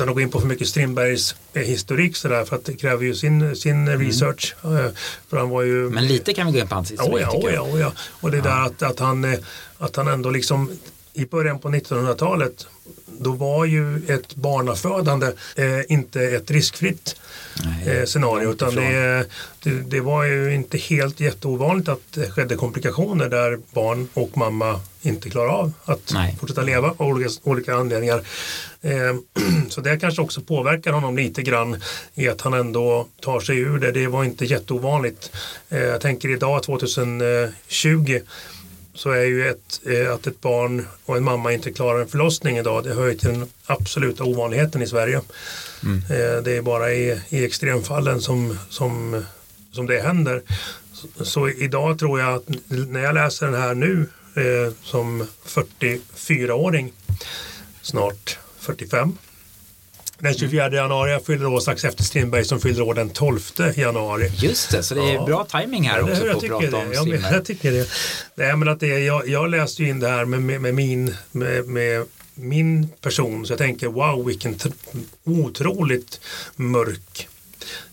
Utan 0.01 0.09
att 0.09 0.15
gå 0.15 0.21
in 0.21 0.29
på 0.29 0.39
för 0.39 0.47
mycket 0.47 0.67
Strindbergs 0.67 1.35
eh, 1.53 1.61
historik 1.61 2.15
så 2.15 2.27
där, 2.27 2.45
för 2.45 2.55
att 2.55 2.65
det 2.65 2.73
kräver 2.73 3.03
ju 3.03 3.15
sin, 3.15 3.55
sin 3.55 3.99
research. 3.99 4.55
Eh, 4.63 4.69
för 5.29 5.37
han 5.37 5.49
var 5.49 5.61
ju 5.61 5.89
men 5.89 6.07
lite 6.07 6.33
kan 6.33 6.47
vi 6.47 6.53
gå 6.53 6.59
in 6.59 6.67
på 6.67 6.75
hans 6.75 6.91
historik 6.91 7.13
Oh 7.13 7.21
ja, 7.21 7.29
oh 7.31 7.53
ja, 7.53 7.61
oh 7.61 7.79
ja. 7.79 7.91
Och 8.21 8.31
det 8.31 8.41
där 8.41 8.65
att, 8.65 8.81
att, 8.81 8.99
han, 8.99 9.23
eh, 9.23 9.39
att 9.77 9.95
han 9.95 10.07
ändå 10.07 10.29
liksom 10.29 10.71
i 11.13 11.25
början 11.25 11.59
på 11.59 11.69
1900-talet 11.69 12.67
då 13.19 13.31
var 13.31 13.65
ju 13.65 13.97
ett 14.07 14.35
barnafödande 14.35 15.27
eh, 15.55 15.91
inte 15.91 16.21
ett 16.21 16.51
riskfritt 16.51 17.15
eh, 17.85 18.05
scenario 18.05 18.51
utan 18.51 18.75
det, 18.75 19.25
det, 19.63 19.69
det 19.69 19.99
var 19.99 20.23
ju 20.23 20.53
inte 20.53 20.77
helt 20.77 21.19
jätteovanligt 21.19 21.89
att 21.89 22.01
det 22.13 22.31
skedde 22.31 22.55
komplikationer 22.55 23.29
där 23.29 23.59
barn 23.73 24.07
och 24.13 24.37
mamma 24.37 24.79
inte 25.01 25.29
klarar 25.29 25.49
av 25.49 25.73
att 25.85 26.13
Nej. 26.13 26.37
fortsätta 26.39 26.61
leva 26.61 26.89
av 26.97 27.07
olika, 27.07 27.29
olika 27.43 27.75
anledningar. 27.75 28.23
Eh, 28.81 29.15
så 29.69 29.81
det 29.81 29.99
kanske 29.99 30.21
också 30.21 30.41
påverkar 30.41 30.91
honom 30.91 31.17
lite 31.17 31.41
grann 31.41 31.81
i 32.13 32.29
att 32.29 32.41
han 32.41 32.53
ändå 32.53 33.07
tar 33.21 33.39
sig 33.39 33.57
ur 33.57 33.79
det. 33.79 33.91
Det 33.91 34.07
var 34.07 34.23
inte 34.23 34.45
jätteovanligt. 34.45 35.31
Eh, 35.69 35.79
jag 35.79 36.01
tänker 36.01 36.29
idag 36.29 36.63
2020 36.63 38.19
så 38.93 39.09
är 39.09 39.23
ju 39.23 39.49
ett, 39.49 39.81
eh, 39.85 40.13
att 40.13 40.27
ett 40.27 40.41
barn 40.41 40.87
och 41.05 41.17
en 41.17 41.23
mamma 41.23 41.53
inte 41.53 41.71
klarar 41.71 42.01
en 42.01 42.07
förlossning 42.07 42.57
idag, 42.57 42.83
det 42.83 42.93
hör 42.93 43.07
ju 43.07 43.15
till 43.15 43.29
den 43.29 43.47
absoluta 43.65 44.23
ovanligheten 44.23 44.81
i 44.81 44.87
Sverige. 44.87 45.21
Eh, 46.09 46.43
det 46.43 46.57
är 46.57 46.61
bara 46.61 46.93
i, 46.93 47.21
i 47.29 47.45
extremfallen 47.45 48.21
som, 48.21 48.57
som, 48.69 49.23
som 49.71 49.87
det 49.87 50.01
händer. 50.01 50.41
Så, 50.93 51.25
så 51.25 51.49
idag 51.49 51.99
tror 51.99 52.19
jag 52.19 52.33
att 52.33 52.43
när 52.67 53.03
jag 53.03 53.13
läser 53.13 53.45
den 53.45 53.61
här 53.61 53.73
nu 53.73 54.05
eh, 54.35 54.73
som 54.83 55.27
44-åring, 55.45 56.93
snart 57.81 58.37
45, 58.59 59.17
den 60.21 60.33
24 60.33 60.71
januari, 60.75 61.11
jag 61.11 61.25
fyller 61.25 61.45
år 61.45 61.59
strax 61.59 61.85
efter 61.85 62.03
Strindberg 62.03 62.45
som 62.45 62.59
fyller 62.59 62.81
år 62.81 62.93
den 62.93 63.09
12 63.09 63.39
januari. 63.75 64.31
Just 64.35 64.71
det, 64.71 64.83
så 64.83 64.95
det 64.95 65.01
är 65.01 65.13
Ja. 65.13 65.25
bra 65.25 65.45
timing 65.45 65.83
här 65.89 66.01
också 66.01 66.25
jag 66.27 66.39
tycker 66.39 66.53
prata 66.59 66.77
det. 66.77 66.83
om 66.83 66.93
Ja, 66.93 67.03
men 67.21 67.33
jag 67.33 67.45
tycker 67.45 67.71
det. 67.71 67.87
Nej, 68.35 68.55
men 68.55 68.67
att 68.67 68.79
det 68.79 68.99
jag, 68.99 69.27
jag 69.27 69.49
läste 69.49 69.83
ju 69.83 69.89
in 69.89 69.99
det 69.99 70.07
här 70.09 70.25
med, 70.25 70.41
med, 70.41 70.61
med 70.61 70.73
min 70.75 71.15
med, 71.31 71.67
med 71.67 72.05
min 72.35 72.87
person 73.01 73.45
så 73.45 73.51
jag 73.51 73.57
tänker 73.57 73.87
wow 73.87 74.25
vilken 74.25 74.55
tr- 74.55 74.73
otroligt 75.23 76.19
mörk 76.55 77.27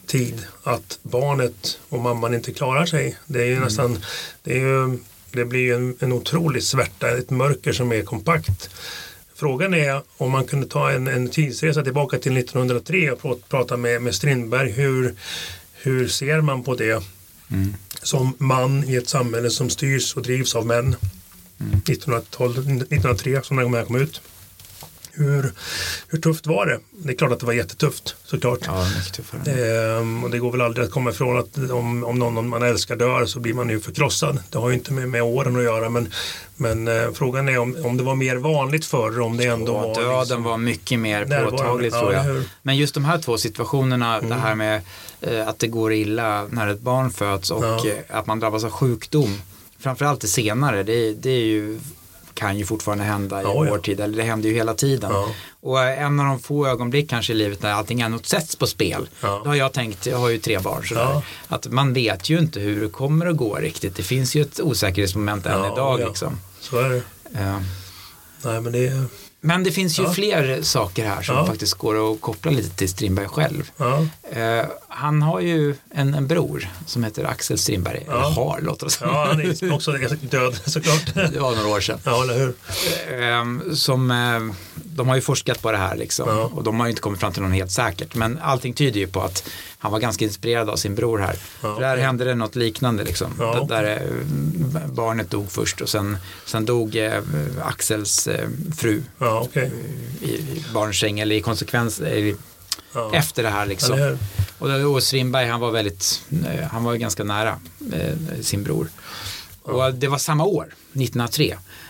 tid 0.06 0.42
att 0.62 0.98
barnet 1.02 1.78
och 1.88 1.98
mamman 2.00 2.34
inte 2.34 2.52
klarar 2.52 2.86
sig. 2.86 3.16
Det 3.26 3.40
är 3.42 3.46
ju 3.46 3.60
nästan 3.60 3.98
det, 4.42 4.52
är 4.52 4.58
ju, 4.58 4.98
det 5.32 5.44
blir 5.44 5.60
ju 5.60 5.74
en, 5.74 5.96
en 6.00 6.12
otrolig 6.12 6.62
svärta, 6.62 7.18
ett 7.18 7.30
mörker 7.30 7.72
som 7.72 7.92
är 7.92 8.02
kompakt. 8.02 8.70
Frågan 9.38 9.74
är 9.74 10.02
om 10.16 10.30
man 10.30 10.44
kunde 10.44 10.66
ta 10.66 10.90
en, 10.90 11.06
en 11.06 11.28
tidsresa 11.28 11.82
tillbaka 11.82 12.18
till 12.18 12.36
1903 12.36 13.10
och 13.10 13.20
pr- 13.20 13.42
prata 13.48 13.76
med, 13.76 14.02
med 14.02 14.14
Strindberg. 14.14 14.70
Hur, 14.70 15.14
hur 15.72 16.08
ser 16.08 16.40
man 16.40 16.62
på 16.62 16.74
det 16.74 17.02
som 18.02 18.34
man 18.38 18.84
i 18.84 18.96
ett 18.96 19.08
samhälle 19.08 19.50
som 19.50 19.70
styrs 19.70 20.16
och 20.16 20.22
drivs 20.22 20.54
av 20.54 20.66
män? 20.66 20.96
1912, 21.58 22.58
1903 22.58 23.42
som 23.42 23.56
den 23.56 23.74
här 23.74 23.84
kom 23.84 23.96
ut. 23.96 24.20
Hur, 25.18 25.52
hur 26.08 26.18
tufft 26.18 26.46
var 26.46 26.66
det? 26.66 26.78
Det 26.90 27.12
är 27.12 27.16
klart 27.16 27.32
att 27.32 27.40
det 27.40 27.46
var 27.46 27.52
jättetufft 27.52 28.16
såklart. 28.24 28.58
Ja, 28.66 28.84
mycket 28.98 29.12
tuffare. 29.14 29.96
Ehm, 29.98 30.24
och 30.24 30.30
det 30.30 30.38
går 30.38 30.52
väl 30.52 30.60
aldrig 30.60 30.86
att 30.86 30.92
komma 30.92 31.10
ifrån 31.10 31.38
att 31.38 31.70
om, 31.70 32.04
om 32.04 32.18
någon 32.18 32.48
man 32.48 32.62
älskar 32.62 32.96
dör 32.96 33.26
så 33.26 33.40
blir 33.40 33.54
man 33.54 33.70
ju 33.70 33.80
förkrossad. 33.80 34.38
Det 34.50 34.58
har 34.58 34.68
ju 34.68 34.74
inte 34.74 34.92
med, 34.92 35.08
med 35.08 35.22
åren 35.22 35.56
att 35.56 35.62
göra 35.62 35.88
men, 35.88 36.08
men 36.56 36.88
eh, 36.88 37.10
frågan 37.14 37.48
är 37.48 37.58
om, 37.58 37.76
om 37.84 37.96
det 37.96 38.02
var 38.02 38.14
mer 38.14 38.36
vanligt 38.36 38.84
förr 38.84 39.20
om 39.20 39.36
det 39.36 39.44
ändå 39.44 39.72
var 39.72 39.94
döden 39.94 40.20
liksom, 40.20 40.42
var 40.42 40.58
mycket 40.58 40.98
mer 40.98 41.26
Ja, 41.30 41.90
tror 42.00 42.14
jag. 42.14 42.42
Men 42.62 42.76
just 42.76 42.94
de 42.94 43.04
här 43.04 43.18
två 43.18 43.38
situationerna, 43.38 44.20
det 44.20 44.34
här 44.34 44.54
med 44.54 44.80
eh, 45.20 45.48
att 45.48 45.58
det 45.58 45.66
går 45.66 45.92
illa 45.92 46.46
när 46.50 46.68
ett 46.68 46.80
barn 46.80 47.10
föds 47.10 47.50
och 47.50 47.64
Ja. 47.64 47.86
eh, 47.86 48.18
att 48.18 48.26
man 48.26 48.40
drabbas 48.40 48.64
av 48.64 48.70
sjukdom. 48.70 49.40
Framförallt 49.80 50.20
det 50.20 50.28
senare, 50.28 50.82
det, 50.82 51.12
det 51.12 51.30
är 51.30 51.44
ju, 51.44 51.78
kan 52.38 52.58
ju 52.58 52.64
fortfarande 52.66 53.04
hända 53.04 53.40
i 53.40 53.44
Ja, 53.44 53.64
ja. 53.64 53.70
vår 53.70 53.78
tid, 53.78 54.00
eller 54.00 54.16
det 54.16 54.22
händer 54.22 54.48
ju 54.48 54.54
hela 54.54 54.74
tiden. 54.74 55.10
Ja. 55.12 55.28
Och 55.60 55.82
eh, 55.82 56.02
en 56.02 56.20
av 56.20 56.26
de 56.26 56.40
få 56.40 56.66
ögonblick 56.66 57.10
kanske 57.10 57.32
i 57.32 57.36
livet 57.36 57.62
när 57.62 57.72
allting 57.72 58.00
ändå 58.00 58.18
sätts 58.22 58.56
på 58.56 58.66
spel, 58.66 59.08
Ja. 59.20 59.40
då 59.44 59.50
har 59.50 59.54
jag 59.54 59.72
tänkt, 59.72 60.06
jag 60.06 60.18
har 60.18 60.28
ju 60.28 60.38
tre 60.38 60.58
barn 60.58 60.84
sådär, 60.88 61.00
Ja. 61.02 61.22
att 61.48 61.66
man 61.66 61.92
vet 61.92 62.28
ju 62.30 62.38
inte 62.38 62.60
hur 62.60 62.80
det 62.80 62.88
kommer 62.88 63.26
att 63.26 63.36
gå 63.36 63.54
riktigt. 63.54 63.96
Det 63.96 64.02
finns 64.02 64.34
ju 64.34 64.42
ett 64.42 64.60
osäkerhetsmoment 64.60 65.46
än 65.46 65.60
Ja, 65.60 65.72
idag 65.72 66.00
ja. 66.00 66.06
liksom. 66.08 66.40
Så 66.60 66.78
är 66.78 66.88
det. 66.90 67.02
Eh, 67.40 67.60
Nej 68.42 68.60
men 68.60 68.72
det 68.72 69.02
Men 69.40 69.64
det 69.64 69.70
finns 69.72 69.98
ju 69.98 70.02
Ja. 70.02 70.12
fler 70.12 70.62
saker 70.62 71.06
här 71.08 71.22
som 71.22 71.36
Ja. 71.36 71.46
faktiskt 71.46 71.74
går 71.74 72.12
att 72.12 72.20
koppla 72.20 72.50
lite 72.50 72.70
till 72.76 72.88
Strindberg 72.88 73.28
själv. 73.28 73.70
Han 74.88 75.22
har 75.22 75.40
ju 75.40 75.74
en, 75.90 76.14
en 76.14 76.26
bror 76.26 76.68
som 76.86 77.04
heter 77.04 77.24
Axel 77.24 77.58
Strindberg, 77.58 78.04
Ja. 78.06 78.12
eller 78.12 78.30
har 78.34 78.60
låter 78.60 78.86
det 78.86 78.92
som. 78.92 79.08
ja 79.08 79.26
han 79.26 79.40
är 79.40 79.72
också 79.74 79.92
död 80.30 80.60
såklart. 80.66 81.14
Det 81.14 81.40
var 81.40 81.54
några 81.56 81.68
år 81.68 81.80
sedan. 81.80 81.98
Ja 82.04 82.22
eller 82.22 82.38
hur. 82.38 82.54
Eh, 83.22 83.74
som, 83.74 84.10
eh, 84.10 84.54
de 84.84 85.08
har 85.08 85.14
ju 85.14 85.20
forskat 85.20 85.62
på 85.62 85.72
det 85.72 85.78
här 85.78 85.96
liksom 85.96 86.28
Ja. 86.28 86.50
och 86.54 86.64
de 86.64 86.80
har 86.80 86.86
ju 86.86 86.90
inte 86.90 87.02
kommit 87.02 87.20
fram 87.20 87.32
till 87.32 87.42
något 87.42 87.52
helt 87.54 87.70
säkert. 87.72 88.14
Men 88.14 88.38
allting 88.42 88.74
tyder 88.74 89.00
ju 89.00 89.06
på 89.06 89.20
att 89.22 89.48
han 89.78 89.92
var 89.92 89.98
ganska 90.00 90.24
inspirerad 90.24 90.70
av 90.70 90.76
sin 90.76 90.94
bror 90.94 91.18
här. 91.18 91.36
Ja, 91.62 91.74
För 91.74 91.80
där 91.80 91.96
hände 91.96 92.24
det 92.24 92.34
något 92.34 92.56
liknande 92.56 93.04
liksom. 93.04 93.32
Ja, 93.38 93.66
där, 93.68 93.84
eh, 93.84 94.86
barnet 94.92 95.30
dog 95.30 95.50
först 95.52 95.80
och 95.80 95.88
sen, 95.88 96.16
sen 96.46 96.64
dog 96.64 96.96
eh, 96.96 97.22
Axels 97.64 98.28
fru 98.76 99.02
Ja 99.18 99.40
okej. 99.44 99.72
i, 100.22 100.26
i 100.30 100.64
barnsäng 100.74 101.20
eller 101.20 101.36
i 101.36 101.40
konsekvens 101.40 102.00
eller 102.00 102.34
Ja. 102.92 103.10
efter 103.14 103.42
det 103.42 103.48
här 103.48 103.66
liksom. 103.66 103.94
Eller 103.94 104.08
hur? 104.78 104.86
Och, 104.86 104.94
och 104.94 105.02
Strindberg 105.02 105.46
han 105.46 105.60
var 105.60 105.70
väldigt, 105.70 106.22
eh, 106.46 106.66
han 106.70 106.84
var 106.84 106.92
ju 106.92 106.98
ganska 106.98 107.24
nära 107.24 107.58
eh, 107.92 108.40
sin 108.40 108.62
bror. 108.64 108.88
Och 109.62 109.94
det 109.94 110.08
var 110.08 110.18
samma 110.18 110.44
år, 110.44 110.66
1903. 110.92 111.44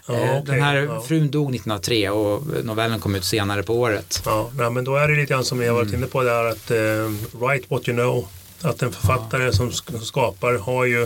Ja, 0.06 0.14
Eh, 0.14 0.20
okej, 0.22 0.42
Den 0.46 0.62
här 0.62 0.76
ja. 0.76 1.00
frun 1.02 1.30
dog 1.30 1.54
1903 1.54 2.11
och 2.11 2.42
novellen 2.64 3.00
kom 3.00 3.14
ut 3.14 3.24
senare 3.24 3.62
på 3.62 3.74
året. 3.80 4.22
Ja, 4.26 4.50
nej, 4.54 4.70
men 4.70 4.84
då 4.84 4.96
är 4.96 5.08
det 5.08 5.14
lite 5.16 5.32
grann 5.32 5.44
som 5.44 5.58
vi 5.58 5.66
har 5.66 5.74
Mm. 5.74 5.87
varit 5.87 5.94
inne 5.98 6.06
på 6.06 6.22
där 6.22 6.44
att 6.44 6.70
eh, 6.70 7.38
write 7.40 7.66
what 7.68 7.88
you 7.88 7.96
know, 7.96 8.28
Att 8.62 8.82
en 8.82 8.92
författare 8.92 9.52
som 9.52 9.70
sk- 9.70 10.00
skapar 10.00 10.54
har 10.58 10.84
ju, 10.84 11.02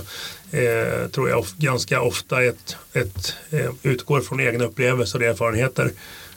eh, 0.51 1.09
tror 1.13 1.29
jag, 1.29 1.39
of, 1.39 1.53
ganska 1.57 2.01
ofta 2.03 2.45
ett, 2.45 2.77
ett 2.93 3.35
eh, 3.51 3.71
utgår 3.83 4.21
från 4.21 4.41
egna 4.41 4.65
upplevelser 4.65 5.19
och 5.19 5.25
erfarenheter 5.25 5.91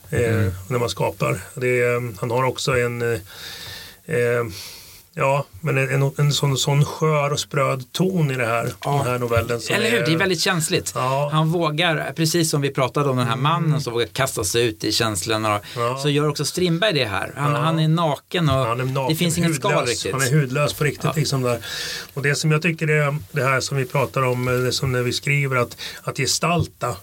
eh, 0.10 0.54
när 0.68 0.80
man 0.80 0.89
skapar. 0.89 1.41
Det, 1.56 1.82
är- 1.82 2.20
han 2.20 2.32
har 2.32 2.44
också 2.44 2.72
en 2.72 3.02
eh, 3.02 3.20
eh, 4.06 4.44
Ja, 5.17 5.45
men 5.62 5.78
en, 5.78 6.01
en, 6.01 6.12
en 6.17 6.32
sån, 6.34 6.58
sån 6.58 6.86
skör 6.86 7.32
och 7.32 7.39
spröd 7.39 7.84
ton 7.91 8.32
i 8.32 8.36
det 8.36 8.45
här, 8.45 8.73
Ja. 8.84 8.91
den 9.04 9.12
här 9.12 9.19
novellen. 9.19 9.60
som 9.62 9.75
Eller 9.75 9.89
hur, 9.91 10.06
det 10.06 10.13
är 10.13 10.17
väldigt 10.17 10.39
känsligt. 10.41 10.91
Ja. 10.95 11.30
Han 11.34 11.51
vågar, 11.51 12.13
precis 12.15 12.49
som 12.49 12.62
vi 12.62 12.71
pratade 12.71 13.10
om 13.10 13.17
den 13.17 13.28
här 13.28 13.36
mannen 13.36 13.82
som 13.82 13.93
vågar 13.93 14.08
kasta 14.08 14.43
sig 14.43 14.65
ut 14.67 14.84
i 14.84 14.91
känslorna. 14.91 15.60
Ja. 15.75 15.97
Så 15.97 16.10
gör 16.10 16.30
också 16.30 16.45
Strindberg 16.45 16.93
det 16.93 17.06
här. 17.06 17.34
Han, 17.36 17.51
Ja. 17.51 17.58
han 17.60 17.80
är 17.80 17.88
naken 17.88 18.49
och 18.49 18.56
Han 18.56 18.80
är 18.80 18.86
naken, 18.86 19.10
det 19.10 19.15
finns 19.15 19.38
inget 19.38 19.56
skal 19.56 19.86
riktigt. 19.86 20.12
Han 20.12 20.21
är 20.21 20.32
hudlös 20.32 20.73
på 20.73 20.84
riktigt. 20.84 21.04
Ja. 21.06 21.13
Liksom 21.15 21.41
där. 21.41 21.60
Och 22.13 22.21
det 22.21 22.36
som 22.36 22.51
jag 22.51 22.62
tycker 22.62 22.88
är 22.89 23.17
det 23.32 23.43
här 23.43 23.60
som 23.60 23.78
vi 23.78 23.86
pratar 23.86 24.21
om, 24.21 24.47
eh, 24.47 24.54
det 24.54 24.71
som 24.71 24.91
när 24.91 25.01
vi 25.01 25.13
skriver, 25.13 25.56
att, 25.56 25.78
att 26.04 26.17
gestalta. 26.17 26.89
Att, 26.89 26.97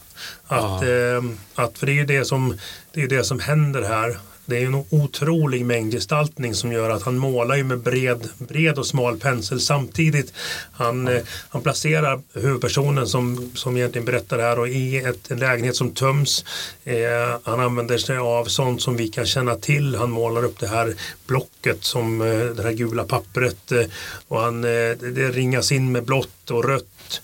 Ja. 0.83 0.85
eh, 0.87 1.23
att, 1.55 1.79
för 1.79 1.87
det 1.87 1.93
är 1.93 1.97
ju 1.97 2.05
det 2.07 2.25
som, 2.25 2.57
det 2.93 3.01
är 3.01 3.03
ju 3.03 3.09
det 3.17 3.25
som 3.25 3.41
händer 3.41 3.83
här. 3.83 4.19
Det 4.47 4.59
är 4.59 4.67
en 4.67 4.85
otrolig 4.91 5.67
mängd 5.67 5.93
gestaltning 5.93 6.55
som 6.55 6.73
gör 6.73 6.91
att 6.91 7.03
han 7.03 7.19
målar 7.19 7.57
ju 7.57 7.65
med 7.65 7.79
bred, 7.79 8.29
bred 8.39 8.79
och 8.79 8.87
smal 8.87 9.19
pensel 9.19 9.61
samtidigt. 9.61 10.33
Han, 10.73 11.09
eh, 11.09 11.23
han 11.49 11.63
placerar 11.63 12.21
huvudpersonen 12.35 13.07
som, 13.07 13.51
som 13.55 13.77
egentligen 13.77 14.05
berättar 14.05 14.37
det 14.37 14.43
här 14.43 14.59
och 14.59 14.69
i 14.69 14.97
ett, 14.97 15.31
en 15.31 15.39
lägenhet 15.39 15.77
som 15.77 15.91
töms. 15.91 16.45
Eh, 16.85 16.97
han 17.43 17.61
använder 17.61 17.99
sig 17.99 18.17
av 18.19 18.45
sånt 18.45 18.83
som 18.83 18.97
vi 18.97 19.09
kan 19.09 19.27
känna 19.27 19.55
till. 19.55 19.95
Han 19.95 20.11
målar 20.11 20.45
upp 20.45 20.59
det 20.59 20.69
här 20.69 20.95
blocket 21.27 21.85
som 21.85 22.21
eh, 22.21 22.45
det 22.45 22.63
här 22.63 22.73
gula 22.73 23.05
pappret 23.05 23.73
eh, 23.73 23.85
och 24.29 24.41
han, 24.41 24.65
eh, 24.65 24.71
det, 24.71 25.31
ringas 25.31 25.73
in 25.73 25.93
med 25.93 26.05
blått 26.05 26.51
och 26.51 26.65
rött. 26.65 27.21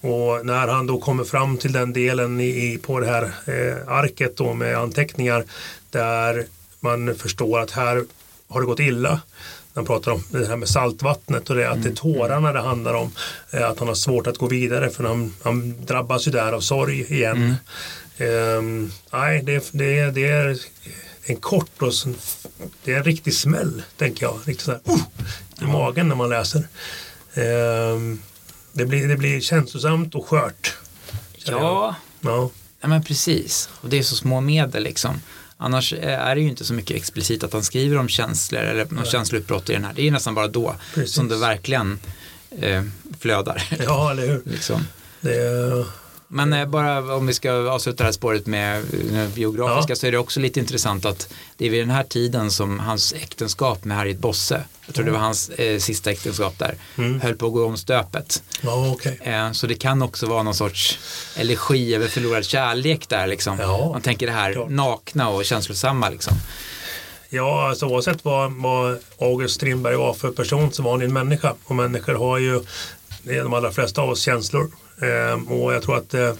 Och 0.00 0.46
när 0.46 0.68
han 0.68 0.86
då 0.86 1.00
kommer 1.00 1.24
fram 1.24 1.56
till 1.56 1.72
den 1.72 1.92
delen 1.92 2.40
i, 2.40 2.72
i, 2.72 2.78
på 2.78 3.00
det 3.00 3.06
här 3.06 3.22
eh, 3.22 3.88
arket 3.88 4.36
då 4.36 4.54
med 4.54 4.76
anteckningar 4.76 5.44
där 5.90 6.46
man 6.82 7.14
förstår 7.14 7.60
att 7.60 7.70
här 7.70 8.04
har 8.48 8.60
det 8.60 8.66
gått 8.66 8.80
illa. 8.80 9.20
Han 9.74 9.86
pratar 9.86 10.12
om 10.12 10.24
det 10.30 10.46
här 10.46 10.56
med 10.56 10.68
saltvattnet 10.68 11.50
och 11.50 11.56
det 11.56 11.70
att 11.70 11.82
det 11.82 11.88
är 11.88 11.94
tårarna 11.94 12.52
det 12.52 12.60
handlar 12.60 12.94
om. 12.94 13.12
Eh, 13.50 13.68
att 13.68 13.78
han 13.78 13.88
har 13.88 13.94
svårt 13.94 14.26
att 14.26 14.38
gå 14.38 14.46
vidare 14.46 14.90
för 14.90 15.04
han, 15.04 15.34
han 15.42 15.84
drabbas 15.86 16.28
ju 16.28 16.30
där 16.30 16.52
av 16.52 16.60
sorg 16.60 17.00
igen. 17.00 17.54
Ehm, 18.18 18.92
nej, 19.12 19.42
det, 19.42 19.68
det, 19.72 20.10
det 20.10 20.28
är 20.28 20.58
en 21.24 21.36
kort 21.36 21.82
och 21.82 21.94
sen, 21.94 22.16
det 22.84 22.92
är 22.92 22.96
en 22.96 23.04
riktig 23.04 23.34
smäll, 23.34 23.82
tänker 23.96 24.26
jag. 24.26 24.38
Riktigt 24.44 24.64
så 24.64 24.70
här, 24.70 24.80
uh, 24.88 24.98
I 25.62 25.64
magen 25.64 26.08
när 26.08 26.14
man 26.14 26.28
läser. 26.28 26.68
Ehm, 27.34 28.22
det, 28.72 28.84
blir, 28.84 29.08
det 29.08 29.16
blir 29.16 29.40
känslosamt 29.40 30.14
och 30.14 30.28
skört. 30.28 30.76
Ja, 31.44 31.94
Ja, 32.22 32.50
ja, 32.80 32.88
men 32.88 33.02
precis. 33.02 33.68
Och 33.72 33.88
det 33.88 33.98
är 33.98 34.02
så 34.02 34.16
små 34.16 34.40
medel 34.40 34.82
liksom. 34.82 35.20
Annars 35.64 35.92
är 35.92 36.34
det 36.34 36.40
ju 36.40 36.48
inte 36.48 36.64
så 36.64 36.74
mycket 36.74 36.96
explicit 36.96 37.44
att 37.44 37.52
han 37.52 37.62
skriver 37.62 37.98
om 37.98 38.08
känslor 38.08 38.62
eller 38.62 38.86
något 38.90 39.10
känsloutbrott 39.10 39.70
i 39.70 39.72
den 39.72 39.84
här. 39.84 39.92
Det 39.94 40.02
är 40.02 40.04
ju 40.04 40.10
nästan 40.10 40.34
bara 40.34 40.48
då 40.48 40.74
Precis. 40.94 41.14
som 41.14 41.28
det 41.28 41.36
verkligen 41.36 41.98
eh, 42.60 42.82
flödar. 43.20 43.62
ja 43.86 44.10
eller 44.10 44.26
hur. 44.26 44.42
liksom. 44.50 44.86
Det, 45.20 45.84
Men 46.34 46.52
eh, 46.52 46.66
bara 46.66 47.14
om 47.16 47.26
vi 47.26 47.34
ska 47.34 47.52
avsluta 47.52 47.96
det 47.96 48.04
här 48.04 48.12
spåret 48.12 48.46
med 48.46 48.78
eh, 49.12 49.28
biografiska 49.34 49.92
Ja. 49.92 49.96
så 49.96 50.06
är 50.06 50.12
det 50.12 50.18
också 50.18 50.40
lite 50.40 50.60
intressant 50.60 51.04
att 51.04 51.28
det 51.56 51.66
är 51.66 51.70
vid 51.70 51.80
den 51.80 51.90
här 51.90 52.02
tiden 52.04 52.50
som 52.50 52.78
hans 52.78 53.12
äktenskap 53.12 53.84
med 53.84 53.96
Harriet 53.96 54.18
Bosse, 54.18 54.64
jag 54.86 54.94
tror 54.94 55.04
det 55.04 55.10
var 55.10 55.18
hans 55.18 55.48
eh, 55.48 55.78
sista 55.78 56.10
äktenskap 56.10 56.58
där, 56.58 56.74
Mm. 56.98 57.20
höll 57.20 57.34
på 57.34 57.46
att 57.46 57.52
gå 57.52 57.66
om 57.66 57.76
stöpet. 57.76 58.42
ja 58.60 58.90
okej. 58.92 59.18
Eh, 59.22 59.52
så 59.52 59.66
det 59.66 59.74
kan 59.74 60.02
också 60.02 60.26
vara 60.26 60.42
någon 60.42 60.54
sorts 60.54 60.98
elegi 61.36 61.94
över 61.94 62.08
förlorad 62.08 62.44
kärlek 62.44 63.08
där 63.08 63.26
liksom. 63.26 63.58
Ja, 63.60 63.88
Man 63.92 64.02
tänker 64.02 64.26
det 64.26 64.32
här 64.32 64.52
klart. 64.52 64.70
nakna 64.70 65.28
och 65.28 65.44
känslosamma 65.44 66.10
liksom. 66.10 66.34
Ja, 67.28 67.68
alltså 67.68 67.86
oavsett 67.86 68.24
vad, 68.24 68.52
vad 68.52 68.98
August 69.20 69.54
Strindberg 69.54 69.96
var 69.96 70.14
för 70.14 70.30
person 70.30 70.72
så 70.72 70.82
var 70.82 70.90
han 70.92 71.02
en 71.02 71.12
människa. 71.12 71.54
Och 71.64 71.76
människor 71.76 72.14
har 72.14 72.38
ju, 72.38 72.60
det 73.22 73.36
är 73.36 73.42
de 73.42 73.52
allra 73.54 73.72
flesta 73.72 74.02
av 74.02 74.08
oss, 74.10 74.20
känslor. 74.20 74.70
Ehm, 75.00 75.48
och 75.48 75.74
jag 75.74 75.82
tror 75.82 75.96
att 75.96 76.14
eh, 76.14 76.32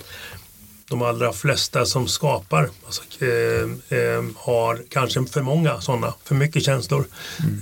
de 0.88 1.02
allra 1.02 1.32
flesta 1.32 1.86
som 1.86 2.08
skapar 2.08 2.70
alltså, 2.86 3.02
eh, 3.24 3.98
eh, 3.98 4.22
har 4.36 4.82
kanske 4.88 5.24
för 5.24 5.42
många 5.42 5.80
sådana, 5.80 6.14
för 6.24 6.34
mycket 6.34 6.64
känslor. 6.64 7.04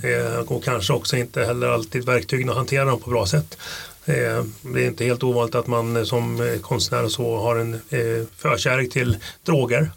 Eh, 0.03 0.39
och 0.39 0.63
kanske 0.63 0.93
också 0.93 1.17
inte 1.17 1.43
heller 1.43 1.67
alltid 1.67 2.05
verktygen 2.05 2.49
att 2.49 2.55
hantera 2.55 2.85
dem 2.85 2.99
på 2.99 3.09
bra 3.09 3.25
sätt. 3.25 3.57
Eh, 4.05 4.43
det 4.61 4.83
är 4.83 4.87
inte 4.87 5.05
helt 5.05 5.23
ovanligt 5.23 5.55
att 5.55 5.67
man 5.67 5.97
eh, 5.97 6.03
som 6.03 6.41
eh, 6.41 6.59
konstnär 6.59 7.03
och 7.03 7.11
så 7.11 7.37
har 7.37 7.55
en 7.55 7.73
eh, 7.73 8.25
förkärlek 8.37 8.91
till 8.91 9.17
droger. 9.43 9.91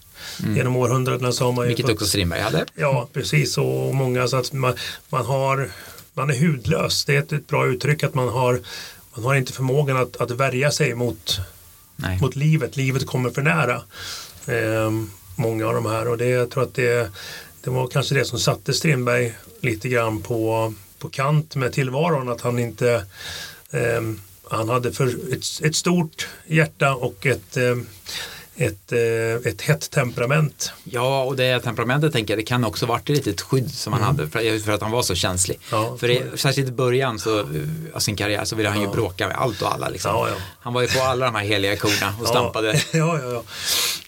Genom 0.56 0.76
århundradena 0.76 1.32
så 1.32 1.44
har 1.44 1.52
man 1.52 1.64
ju 1.64 1.68
Vilket 1.68 1.90
också 1.90 2.06
Strindberg 2.06 2.40
hade. 2.40 2.66
Ja, 2.74 3.08
precis. 3.12 3.58
Och 3.58 3.94
många 3.94 4.28
så 4.28 4.36
att 4.36 4.52
man, 4.52 4.74
man 5.08 5.26
har 5.26 5.70
man 6.14 6.30
är 6.30 6.40
hudlös. 6.40 7.04
Det 7.04 7.16
är 7.16 7.18
ett, 7.18 7.32
ett 7.32 7.46
bra 7.46 7.66
uttryck 7.66 8.02
att 8.02 8.14
man 8.14 8.28
har 8.28 8.60
man 9.16 9.24
har 9.24 9.34
inte 9.34 9.52
förmågan 9.52 9.96
att, 9.96 10.16
att 10.16 10.30
värja 10.30 10.70
sig 10.70 10.94
mot, 10.94 11.40
Nej. 11.96 12.18
mot 12.20 12.36
livet. 12.36 12.76
Livet 12.76 13.06
kommer 13.06 13.30
för 13.30 13.42
nära. 13.42 13.82
Ehm, 14.46 15.10
många 15.36 15.66
av 15.66 15.74
de 15.74 15.86
här 15.86 16.08
och 16.08 16.18
det, 16.18 16.28
jag 16.28 16.50
tror 16.50 16.62
att 16.62 16.74
det, 16.74 17.10
det 17.60 17.70
var 17.70 17.86
kanske 17.86 18.14
det 18.14 18.24
som 18.24 18.38
satte 18.38 18.74
Strindberg 18.74 19.34
lite 19.60 19.88
grann 19.88 20.22
på, 20.22 20.74
på 20.98 21.08
kant 21.08 21.56
med 21.56 21.72
tillvaron. 21.72 22.28
Att 22.28 22.40
han 22.40 22.58
inte 22.58 23.04
ehm, 23.70 24.20
han 24.50 24.68
hade 24.68 24.92
för 24.92 25.06
ett, 25.06 25.44
ett 25.62 25.76
stort 25.76 26.28
hjärta 26.46 26.94
och 26.94 27.26
ett, 27.26 27.56
ehm, 27.56 27.86
ett, 28.56 28.92
eh, 28.92 29.50
ett 29.50 29.62
hett 29.62 29.90
temperament. 29.90 30.72
Ja, 30.84 31.24
och 31.24 31.36
det 31.36 31.60
temperamentet 31.60 32.12
tänker 32.12 32.34
jag, 32.34 32.38
det 32.38 32.46
kan 32.46 32.64
också 32.64 32.86
varit 32.86 33.10
ett 33.10 33.16
litet 33.16 33.40
skydd 33.40 33.70
som 33.70 33.92
han 33.92 34.02
hade 34.02 34.28
för, 34.28 34.58
för 34.58 34.72
att 34.72 34.82
han 34.82 34.90
var 34.90 35.02
så 35.02 35.14
känslig. 35.14 35.58
Mm. 35.72 35.84
Ja, 35.84 35.96
för 35.96 36.08
det, 36.08 36.40
särskilt 36.40 36.68
i 36.68 36.72
början 36.72 37.18
så, 37.18 37.40
eh, 37.40 37.46
av 37.94 37.98
sin 37.98 38.16
karriär 38.16 38.44
så 38.44 38.56
ville 38.56 38.68
han 38.68 38.80
ju 38.80 38.88
bråka 38.88 39.28
med 39.28 39.36
allt 39.36 39.62
och 39.62 39.72
alla. 39.72 39.88
Liksom. 39.88 40.10
Ja. 40.10 40.28
Han 40.60 40.72
var 40.72 40.82
ju 40.82 40.88
på 40.88 41.00
alla 41.00 41.26
de 41.26 41.34
här 41.34 41.44
heliga 41.44 41.76
korna 41.76 42.14
och 42.20 42.28
stampade. 42.28 42.80
Ja, 42.92 43.20
ja, 43.22 43.32
ja. 43.32 43.42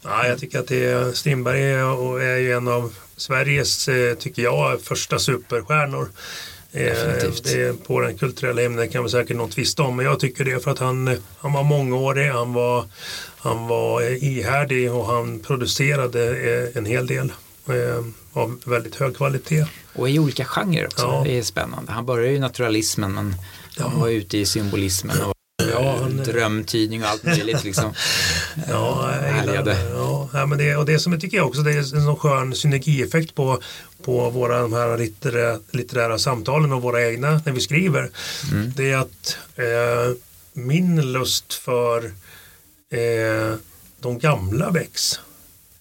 ja 0.02 0.26
jag 0.26 0.38
tycker 0.38 0.58
att 0.58 0.68
det 0.68 0.84
är, 0.84 1.12
Strindberg 1.12 1.62
är, 1.62 2.20
är 2.20 2.38
ju 2.38 2.52
en 2.52 2.68
av 2.68 2.94
Sveriges, 3.16 3.88
eh, 3.88 4.14
tycker 4.14 4.42
jag, 4.42 4.80
första 4.80 5.18
superstjärnor. 5.18 6.08
Eh, 6.76 6.84
Definitivt. 6.84 7.44
Det 7.44 7.62
är 7.62 7.72
på 7.72 8.00
den 8.00 8.18
kulturella 8.18 8.62
ämnen 8.62 8.88
kan 8.88 9.04
vi 9.04 9.10
säkert 9.10 9.36
någon 9.36 9.50
tvista 9.50 9.82
om, 9.82 9.96
men 9.96 10.06
jag 10.06 10.20
tycker 10.20 10.44
det 10.44 10.64
för 10.64 10.70
att 10.70 10.78
han, 10.78 11.16
han 11.38 11.52
var 11.52 11.62
mångårig, 11.62 12.30
han 12.30 12.52
var, 12.52 12.84
han 13.38 13.66
var 13.68 14.02
eh, 14.02 14.24
ihärdig 14.24 14.92
och 14.92 15.06
han 15.06 15.38
producerade 15.40 16.28
eh, 16.28 16.76
en 16.78 16.86
hel 16.86 17.06
del 17.06 17.32
eh, 17.68 18.04
av 18.32 18.60
väldigt 18.64 18.94
hög 18.96 19.16
kvalitet. 19.16 19.64
Och 19.94 20.10
i 20.10 20.18
olika 20.18 20.44
genrer 20.44 20.86
också, 20.86 21.06
Ja. 21.06 21.22
det 21.24 21.38
är 21.38 21.42
spännande. 21.42 21.92
Han 21.92 22.06
började 22.06 22.30
ju 22.30 22.36
i 22.36 22.40
naturalismen 22.40 23.12
men 23.14 23.34
han 23.78 24.00
var 24.00 24.08
ute 24.08 24.38
i 24.38 24.46
symbolismen 24.46 25.16
Ja, 25.82 25.96
han- 26.00 26.16
drömtydning 26.16 27.02
och 27.02 27.08
allt 27.08 27.24
möjligt 27.24 27.64
liksom. 27.64 27.94
Ja, 28.68 29.10
jag 29.14 29.22
Härligade. 29.32 29.76
Ja, 30.32 30.46
men 30.46 30.58
det, 30.58 30.76
och 30.76 30.86
det 30.86 30.98
som 30.98 31.12
jag 31.12 31.20
tycker 31.20 31.36
jag 31.36 31.46
också 31.46 31.60
det 31.62 31.72
är 31.72 31.78
en 31.78 31.84
sån 32.04 32.16
skön 32.16 32.54
synergieffekt 32.54 33.34
på, 33.34 33.60
på 34.02 34.30
våra 34.30 34.60
de 34.62 34.72
här 34.72 34.98
litterära, 34.98 35.58
litterära 35.70 36.18
samtalen 36.18 36.72
och 36.72 36.82
våra 36.82 37.06
egna 37.06 37.40
när 37.44 37.52
vi 37.52 37.60
skriver. 37.60 38.10
Mm. 38.52 38.72
Det 38.76 38.90
är 38.92 38.96
att 38.96 39.36
eh, 39.56 40.16
min 40.52 41.12
lust 41.12 41.54
för 41.54 42.04
eh, 42.90 43.54
de 44.00 44.18
gamla 44.18 44.70
väcks. 44.70 45.20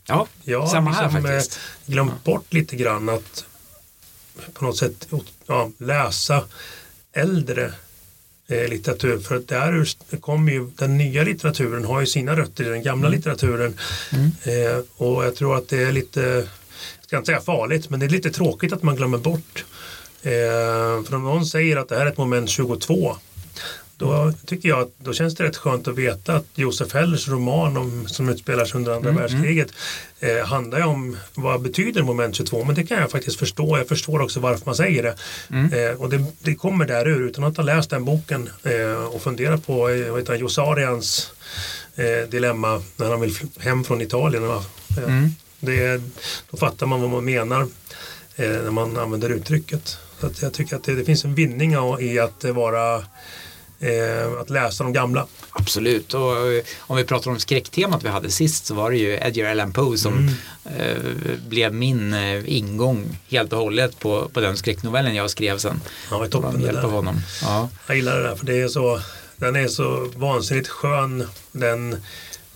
Ja, 0.07 0.27
Jag 0.43 0.61
har 0.61 0.67
samma 0.67 0.91
här 0.91 1.03
liksom, 1.03 1.25
eh, 1.25 1.31
faktiskt. 1.31 1.59
glömt 1.85 2.23
bort 2.23 2.53
lite 2.53 2.75
grann 2.75 3.09
att 3.09 3.45
på 4.53 4.65
något 4.65 4.77
sätt 4.77 5.07
ja, 5.47 5.71
läsa 5.77 6.43
äldre 7.13 7.73
eh, 8.47 8.67
litteratur. 8.67 9.19
För 9.19 9.35
att 9.35 9.47
där 9.47 9.87
kommer 10.19 10.51
ju, 10.51 10.69
den 10.75 10.97
nya 10.97 11.23
litteraturen 11.23 11.85
har 11.85 11.99
ju 11.99 12.05
sina 12.05 12.35
rötter 12.35 12.63
i 12.63 12.69
den 12.69 12.83
gamla 12.83 13.09
litteraturen. 13.09 13.73
Eh, 14.43 14.83
och 14.97 15.25
jag 15.25 15.35
tror 15.35 15.57
att 15.57 15.69
det 15.69 15.83
är 15.83 15.91
lite, 15.91 16.19
jag 16.21 17.07
ska 17.07 17.17
inte 17.17 17.25
säga 17.25 17.41
farligt, 17.41 17.89
men 17.89 17.99
det 17.99 18.05
är 18.05 18.09
lite 18.09 18.31
tråkigt 18.31 18.73
att 18.73 18.83
man 18.83 18.95
glömmer 18.95 19.17
bort. 19.17 19.65
Eh, 20.21 21.03
för 21.05 21.15
om 21.15 21.23
någon 21.23 21.45
säger 21.45 21.77
att 21.77 21.89
det 21.89 21.95
här 21.95 22.05
är 22.05 22.09
ett 22.09 22.17
moment 22.17 22.49
22 22.49 23.15
då 23.97 24.33
tycker 24.45 24.69
jag 24.69 24.79
att 24.79 24.93
då 24.97 25.13
känns 25.13 25.35
det 25.35 25.43
rätt 25.43 25.57
skönt 25.57 25.87
att 25.87 25.95
veta 25.95 26.35
att 26.35 26.45
Josef 26.55 26.93
Hellers 26.93 27.27
roman 27.27 27.77
om, 27.77 28.07
som 28.07 28.29
utspelar 28.29 28.65
sig 28.65 28.77
under 28.77 28.95
andra 28.95 29.11
världskriget 29.11 29.73
eh, 30.19 30.45
handlar 30.45 30.79
ju 30.79 30.85
om 30.85 31.17
vad 31.33 31.61
betyder 31.61 32.03
moment 32.03 32.35
22 32.35 32.63
men 32.63 32.75
det 32.75 32.83
kan 32.83 32.99
jag 32.99 33.11
faktiskt 33.11 33.39
förstå. 33.39 33.77
Jag 33.77 33.87
förstår 33.87 34.21
också 34.21 34.39
varför 34.39 34.65
man 34.65 34.75
säger 34.75 35.03
det. 35.03 35.15
Eh, 35.77 36.01
och 36.01 36.09
det, 36.09 36.25
det 36.39 36.55
kommer 36.55 36.85
där 36.85 37.07
ur 37.07 37.27
utan 37.27 37.43
att 37.43 37.57
ha 37.57 37.63
läst 37.63 37.89
den 37.89 38.05
boken 38.05 38.49
eh, 38.63 39.05
och 39.05 39.21
fundera 39.21 39.57
på 39.57 39.89
eh, 39.89 40.11
vad 40.11 40.19
heter 40.19 40.33
han, 40.33 40.39
Josarians 40.39 41.31
eh, 41.95 42.29
dilemma 42.29 42.81
när 42.95 43.09
han 43.09 43.21
vill 43.21 43.37
hem 43.59 43.83
från 43.83 44.01
Italien. 44.01 44.43
Eh, 44.43 44.61
det, 45.59 46.01
då 46.51 46.57
fattar 46.57 46.85
man 46.85 47.01
vad 47.01 47.09
man 47.09 47.25
menar 47.25 47.67
när 48.37 48.71
man 48.71 48.97
använder 48.97 49.29
uttrycket. 49.29 49.97
Så 50.19 50.45
jag 50.45 50.53
tycker 50.53 50.75
att 50.75 50.83
det, 50.83 50.95
det 50.95 51.05
finns 51.05 51.25
en 51.25 51.35
vinning 51.35 51.75
i 51.99 52.19
att 52.19 52.43
vara 52.43 53.03
eh, 53.79 54.41
att 54.41 54.49
läsa 54.49 54.83
de 54.83 54.93
gamla. 54.93 55.27
Absolut, 55.49 56.13
och 56.13 56.53
eh, 56.53 56.63
om 56.79 56.97
vi 56.97 57.03
pratar 57.03 57.31
om 57.31 57.39
skräcktemat 57.39 58.03
vi 58.03 58.09
hade 58.09 58.29
sist 58.29 58.65
så 58.65 58.73
var 58.73 58.91
det 58.91 58.97
ju 58.97 59.19
Edgar 59.21 59.51
Allan 59.51 59.73
Poe 59.73 59.97
som 59.97 60.13
mm. 60.13 60.33
eh, 60.79 61.37
blev 61.47 61.73
min 61.73 62.13
eh, 62.13 62.55
ingång 62.57 63.19
helt 63.27 63.53
och 63.53 63.59
hållet 63.59 63.99
på, 63.99 64.29
på 64.33 64.39
den 64.39 64.57
skräcknovellen 64.57 65.15
jag 65.15 65.29
skrev 65.29 65.57
sen. 65.57 65.81
Ja, 66.11 66.19
det 66.19 66.29
toppen 66.29 66.61
hjälp 66.61 66.83
av 66.83 66.91
honom. 66.91 67.21
Ja. 67.41 67.69
Jag 67.87 67.95
gillar 67.95 68.17
det 68.17 68.23
där 68.23 68.35
för 68.35 68.45
det 68.45 68.61
är 68.61 68.67
så, 68.67 68.99
den 69.35 69.55
är 69.55 69.67
så 69.67 70.11
vansinnigt 70.15 70.67
skön. 70.67 71.27
Den 71.51 71.95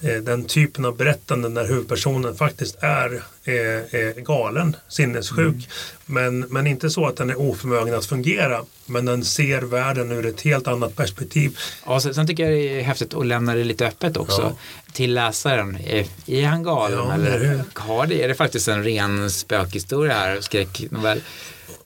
den 0.01 0.45
typen 0.45 0.85
av 0.85 0.97
berättanden 0.97 1.53
när 1.53 1.67
huvudpersonen 1.67 2.35
faktiskt 2.35 2.77
är, 2.79 3.23
är, 3.43 3.95
är 3.95 4.21
galen, 4.21 4.75
sinnessjuk. 4.87 5.39
Mm. 5.39 5.61
Men, 6.05 6.39
men 6.39 6.67
inte 6.67 6.89
så 6.89 7.05
att 7.05 7.15
den 7.15 7.29
är 7.29 7.39
oförmögen 7.39 7.95
att 7.95 8.05
fungera. 8.05 8.61
Men 8.85 9.05
den 9.05 9.25
ser 9.25 9.61
världen 9.61 10.11
ur 10.11 10.25
ett 10.25 10.41
helt 10.41 10.67
annat 10.67 10.95
perspektiv. 10.95 11.57
Ja, 11.85 11.99
sen 11.99 12.27
tycker 12.27 12.43
jag 12.43 12.53
det 12.53 12.79
är 12.79 12.83
häftigt 12.83 13.13
att 13.13 13.25
lämna 13.25 13.55
det 13.55 13.63
lite 13.63 13.87
öppet 13.87 14.17
också 14.17 14.41
ja. 14.41 14.55
till 14.93 15.13
läsaren. 15.13 15.77
Är, 15.85 16.05
är 16.25 16.45
han 16.45 16.63
galen 16.63 16.99
ja, 17.07 17.13
eller 17.13 17.63
har 17.73 18.07
det, 18.07 18.23
är 18.23 18.27
det 18.27 18.35
faktiskt 18.35 18.67
en 18.67 18.83
ren 18.83 19.31
spökhistoria 19.31 20.13
här, 20.13 20.41
skräcknovell? 20.41 21.21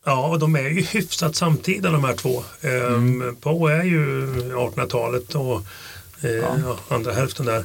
Ja, 0.03 0.27
och 0.27 0.39
de 0.39 0.55
är 0.55 0.61
ju 0.61 0.81
hyfsat 0.81 1.35
samtida 1.35 1.91
de 1.91 2.03
här 2.03 2.13
två. 2.13 2.43
Ehm, 2.61 3.21
mm. 3.21 3.35
Poe 3.35 3.73
är 3.73 3.83
ju 3.83 4.25
1800-talet 4.53 5.35
och 5.35 5.61
eh, 6.21 6.31
ja. 6.31 6.77
andra 6.89 7.13
hälften 7.13 7.45
där. 7.45 7.63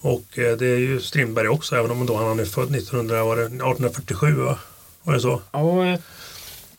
Och 0.00 0.38
eh, 0.38 0.56
det 0.56 0.66
är 0.66 0.78
ju 0.78 1.00
Strindberg 1.00 1.48
också, 1.48 1.76
även 1.76 1.90
om 1.90 2.06
då 2.06 2.16
han 2.16 2.40
är 2.40 2.44
född 2.44 2.74
1900, 2.74 3.24
var 3.24 3.36
det 3.36 3.42
1847 3.42 4.32
va? 4.32 4.58
Var 5.02 5.14
det 5.14 5.20
så? 5.20 5.42
Ja, 5.52 5.98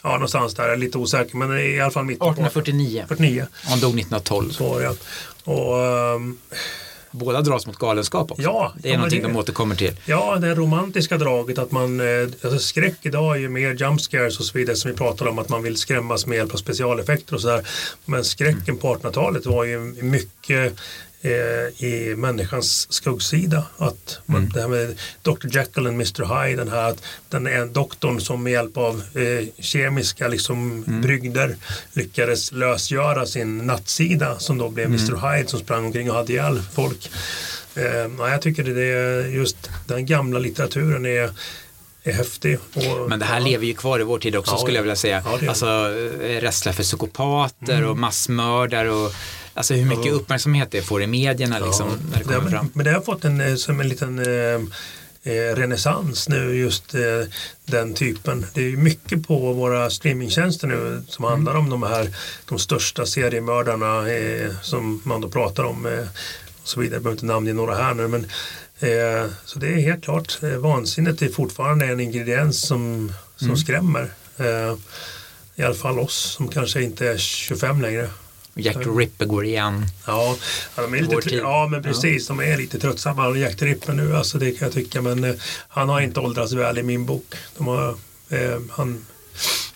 ja 0.04 0.14
någonstans 0.14 0.54
där, 0.54 0.64
jag 0.64 0.74
är 0.74 0.78
lite 0.78 0.98
osäker, 0.98 1.38
men 1.38 1.60
i 1.60 1.80
alla 1.80 1.92
fall 1.92 2.06
mitten 2.06 2.28
1849. 2.28 3.06
49. 3.08 3.48
Han 3.64 3.80
dog 3.80 4.00
1912. 4.00 4.50
Så 4.50 4.70
var 4.70 4.82
det, 4.82 4.96
och, 5.44 6.16
um, 6.16 6.38
Båda 7.12 7.42
dras 7.42 7.68
mot 7.68 7.78
galenskap 7.78 8.32
också. 8.32 8.44
Ja, 8.44 8.74
det 8.78 8.90
är 8.90 8.92
ja, 8.92 8.98
någonting 8.98 9.22
det, 9.22 9.28
de 9.28 9.38
återkommer 9.38 9.76
till. 9.76 9.96
Ja, 10.06 10.36
det 10.36 10.56
romantiska 10.56 11.18
draget 11.18 11.58
att 11.58 11.72
man, 11.72 12.00
eh, 12.00 12.30
alltså 12.42 12.60
skräck 12.60 12.98
idag 13.02 13.36
är 13.36 13.40
ju 13.40 13.50
mer 13.50 13.74
jump 13.74 14.02
scares 14.02 14.40
och 14.40 14.46
så 14.46 14.58
vidare 14.58 14.76
som 14.76 14.92
vi 14.92 14.98
pratade 14.98 15.30
om 15.30 15.40
att 15.40 15.50
man 15.50 15.64
vill 15.64 15.78
skrämmas 15.78 16.26
med 16.26 16.38
hjälp 16.38 16.54
av 16.54 16.58
specialeffekter 16.58 17.36
och 17.36 17.42
sådär. 17.42 17.68
Men 18.06 18.24
skräcken 18.24 18.64
mm. 18.68 18.78
på 18.78 18.96
1800-talet 18.96 19.46
var 19.46 19.64
ju 19.64 19.80
mycket 20.02 20.74
eh, 21.22 21.86
i 21.86 22.16
människans 22.18 22.94
skuggsida. 22.94 23.66
Att 23.78 24.20
mm. 24.30 24.50
Det 24.50 24.62
här 24.62 24.68
med 24.68 25.00
Dr 25.22 25.48
Jekyll 25.52 25.88
och 25.88 25.94
Mr 25.94 26.44
Hyde, 26.44 26.62
den 26.64 26.72
här 26.72 26.90
att 26.90 27.04
den 27.30 27.48
är 27.48 27.66
doktorn 27.66 28.22
som 28.22 28.44
med 28.44 28.54
hjälp 28.54 28.78
av 28.78 29.04
eh, 29.16 29.48
kemiska 29.60 30.28
liksom, 30.28 30.84
mm. 30.88 31.02
brygder 31.02 31.56
lyckades 31.94 32.52
lösgöra 32.52 33.26
sin 33.26 33.58
nattsida 33.58 34.40
som 34.40 34.58
då 34.58 34.70
blev 34.70 34.86
mm. 34.86 35.00
Mr 35.00 35.36
Hyde 35.36 35.50
som 35.50 35.60
sprang 35.60 35.86
omkring 35.86 36.10
och 36.10 36.16
hade 36.16 36.34
ihjäl 36.34 36.62
folk. 36.74 37.12
Eh, 37.76 37.84
ja, 38.18 38.30
jag 38.30 38.42
tycker 38.42 38.64
det 38.64 38.84
är 38.84 39.28
just 39.28 39.70
den 39.88 40.06
gamla 40.06 40.40
litteraturen 40.40 41.06
är 41.06 41.32
är 42.04 42.14
häftig. 42.14 42.58
Och, 42.74 43.10
Men 43.10 43.20
det 43.20 43.26
här 43.26 43.40
ja. 43.40 43.46
lever 43.46 43.66
ju 43.66 43.74
kvar 43.74 44.00
i 44.00 44.04
vår 44.04 44.20
tid 44.20 44.36
också 44.36 44.52
ja, 44.52 44.58
skulle 44.58 44.78
jag 44.78 44.84
vilja 44.84 44.96
säga. 44.96 45.24
Ja, 45.26 45.50
alltså 45.50 45.66
eh, 45.66 46.42
rädsla 46.42 46.74
för 46.74 46.84
psykopater 46.84 47.78
mm. 47.78 47.90
och 47.90 47.98
massmördare 47.98 48.92
och 48.92 49.14
Alltså 49.54 49.74
hur 49.74 49.86
mycket 49.86 50.14
uppmärksamhet 50.14 50.72
det 50.72 50.82
får 50.82 51.02
i 51.02 51.08
medierna 51.08 51.60
liksom, 51.60 51.88
när 52.12 52.18
det 52.18 52.24
kommer 52.24 52.42
det, 52.42 52.50
fram. 52.50 52.70
Men 52.74 52.86
det 52.86 52.92
har 52.92 53.02
fått 53.02 53.26
en, 53.26 53.42
eh, 53.42 53.56
som 53.56 53.80
en 53.80 53.90
liten 53.90 54.20
eh, 54.20 54.62
eh, 55.24 55.56
renässans 55.56 56.30
nu 56.30 56.56
just 56.56 56.96
eh, 56.96 57.02
den 57.66 57.94
typen. 57.94 58.46
Det 58.54 58.62
är 58.62 58.78
mycket 58.78 59.28
på 59.28 59.54
våra 59.54 59.90
streamingtjänster 59.90 60.68
nu 60.68 61.04
som 61.08 61.26
mm. 61.26 61.34
handlar 61.34 61.56
om 61.56 61.70
de 61.70 61.84
här 61.84 62.16
de 62.46 62.60
största 62.60 63.06
seriemördarna 63.06 64.12
eh, 64.12 64.52
som 64.62 65.02
man 65.06 65.22
då 65.22 65.30
pratar 65.30 65.64
om 65.64 65.86
eh, 65.86 66.08
och 66.62 66.68
så 66.68 66.80
vidare. 66.80 66.96
Jag 66.96 67.04
behöver 67.04 67.16
inte 67.16 67.26
namnge 67.26 67.54
några 67.54 67.76
här 67.76 67.94
nu 67.94 68.08
men 68.08 68.28
så 69.46 69.60
det 69.60 69.68
är 69.68 69.80
helt 69.80 70.04
klart 70.04 70.40
vansinnet 70.60 71.22
är 71.22 71.30
fortfarande 71.30 71.86
en 71.86 72.00
ingrediens 72.00 72.62
som, 72.62 73.14
som 73.36 73.48
mm. 73.48 73.58
skrämmer. 73.58 74.12
I 75.56 75.64
alla 75.64 75.76
fall 75.76 76.00
oss 76.00 76.34
som 76.38 76.48
kanske 76.48 76.82
inte 76.82 77.08
är 77.08 77.18
25 77.18 77.82
längre. 77.82 78.10
Jack 78.56 78.76
the 78.76 78.90
Ripper 78.90 79.26
går 79.26 79.46
igen. 79.46 79.86
Ja, 80.08 80.36
de 80.76 80.94
är 80.94 81.02
lite, 81.02 81.36
ja 81.36 81.68
men 81.72 81.84
precis. 81.84 82.30
Ja. 82.30 82.36
De 82.36 82.44
är 82.52 82.58
lite 82.58 82.80
tröttsamma. 82.80 83.38
Jack 83.38 83.58
the 83.58 83.66
Ripper 83.66 83.94
nu, 83.94 84.16
alltså 84.16 84.38
det 84.38 84.52
kan 84.52 84.66
jag 84.66 84.74
tycka. 84.74 85.02
Men 85.02 85.24
eh, 85.24 85.36
han 85.68 85.90
har 85.90 86.02
inte 86.02 86.20
åldrats 86.20 86.54
väl 86.54 86.78
i 86.78 86.84
min 86.84 87.06
bok. 87.06 87.36
De 87.58 87.68
har, 87.68 87.90
eh, 88.30 88.60
han, 88.72 89.06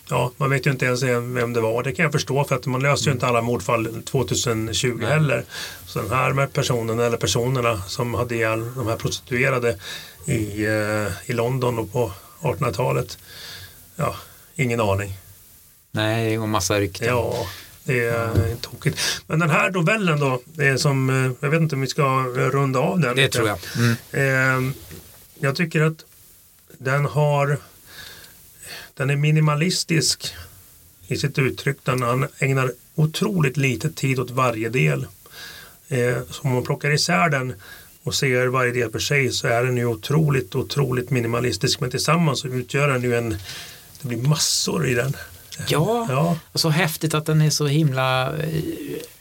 ja, 0.08 0.32
man 0.36 0.50
vet 0.50 0.66
ju 0.66 0.70
inte 0.70 0.84
ens 0.84 1.02
vem 1.02 1.52
det 1.52 1.60
var. 1.60 1.82
Det 1.82 1.92
kan 1.92 2.02
jag 2.02 2.12
förstå 2.12 2.44
för 2.44 2.56
att 2.56 2.66
man 2.66 2.82
löser 2.82 3.06
ju 3.06 3.12
inte 3.12 3.26
alla 3.26 3.40
mordfall 3.42 4.02
2020 4.02 4.96
Nej. 5.00 5.10
heller. 5.10 5.44
Så 5.86 5.98
den 6.02 6.10
här 6.10 6.32
med 6.32 6.52
personen 6.52 6.98
eller 6.98 7.16
personerna 7.16 7.82
som 7.82 8.14
hade 8.14 8.34
ihjäl 8.34 8.74
de 8.76 8.86
här 8.86 8.96
prostituerade 8.96 9.78
i, 10.26 10.64
eh, 10.64 11.30
i 11.30 11.32
London 11.32 11.78
och 11.78 11.92
på 11.92 12.12
1800-talet. 12.40 13.18
Ja, 13.96 14.16
ingen 14.56 14.80
aning. 14.80 15.12
Nej, 15.90 16.38
och 16.38 16.48
massa 16.48 16.80
rykten. 16.80 17.08
Ja, 17.08 17.46
det 17.86 18.04
är 18.04 18.34
mm. 18.34 18.56
tokigt. 18.56 18.98
Men 19.26 19.38
den 19.38 19.50
här 19.50 19.70
novellen 19.70 20.20
då, 20.20 20.40
det 20.44 20.66
är 20.66 20.76
som, 20.76 21.10
eh, 21.10 21.32
jag 21.40 21.50
vet 21.50 21.60
inte 21.60 21.74
om 21.74 21.80
vi 21.80 21.86
ska 21.86 22.22
runda 22.26 22.78
av 22.78 23.00
den. 23.00 23.16
Det 23.16 23.22
lite. 23.22 23.38
tror 23.38 23.48
jag. 23.48 23.58
Mm. 23.76 24.68
Eh, 24.68 24.72
jag 25.40 25.56
tycker 25.56 25.80
att 25.80 26.04
den 26.78 27.04
har, 27.04 27.58
den 28.94 29.10
är 29.10 29.16
minimalistisk 29.16 30.34
i 31.06 31.16
sitt 31.16 31.38
uttryck. 31.38 31.76
Den 31.82 32.26
ägnar 32.38 32.72
otroligt 32.94 33.56
lite 33.56 33.90
tid 33.90 34.18
åt 34.18 34.30
varje 34.30 34.68
del. 34.68 35.06
Eh, 35.88 36.16
så 36.30 36.42
om 36.42 36.52
man 36.52 36.62
plockar 36.62 36.90
isär 36.90 37.28
den 37.28 37.54
och 38.02 38.14
ser 38.14 38.46
varje 38.46 38.72
del 38.72 38.90
för 38.90 38.98
sig 38.98 39.32
så 39.32 39.48
är 39.48 39.64
den 39.64 39.76
ju 39.76 39.86
otroligt, 39.86 40.54
otroligt 40.54 41.10
minimalistisk. 41.10 41.80
Men 41.80 41.90
tillsammans 41.90 42.40
så 42.40 42.48
utgör 42.48 42.88
den 42.88 43.02
ju 43.02 43.16
en, 43.16 43.30
det 44.00 44.08
blir 44.08 44.18
massor 44.18 44.86
i 44.86 44.94
den. 44.94 45.16
Ja, 45.68 46.06
ja. 46.08 46.36
och 46.52 46.60
så 46.60 46.68
häftigt 46.68 47.14
att 47.14 47.26
den 47.26 47.40
är 47.40 47.50
så 47.50 47.66
himla 47.66 48.36
eh, 48.36 48.62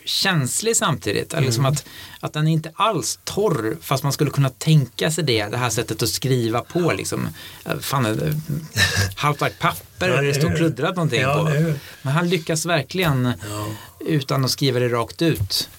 känslig 0.06 0.76
samtidigt. 0.76 1.34
Mm. 1.34 1.46
Liksom 1.46 1.66
att, 1.66 1.86
att 2.20 2.34
den 2.34 2.48
är 2.48 2.52
inte 2.52 2.72
alls 2.76 3.20
torr 3.24 3.78
fast 3.82 4.04
man 4.04 4.14
skulle 4.14 4.32
kunna 4.32 4.50
tänka 4.50 5.12
sig 5.12 5.24
det, 5.24 5.46
det 5.46 5.58
här 5.58 5.70
sättet 5.70 6.04
att 6.04 6.10
skriva 6.10 6.62
på. 6.62 6.92
Liksom. 6.92 7.28
Eh, 7.66 7.78
fan, 7.80 8.06
eh, 8.06 8.34
halvt 9.16 9.42
ark 9.42 9.60
papper 9.60 10.10
ja, 10.16 10.22
det 10.22 10.34
står 10.34 10.56
kluddrat 10.56 10.96
någonting 10.96 11.22
ja, 11.22 11.34
på. 11.36 11.74
Men 12.02 12.14
han 12.14 12.30
lyckas 12.30 12.66
verkligen 12.66 13.34
ja. 13.50 13.66
utan 14.00 14.46
att 14.46 14.52
skriva 14.52 14.80
det 14.80 14.90
rakt 14.90 15.22
ut 15.22 15.70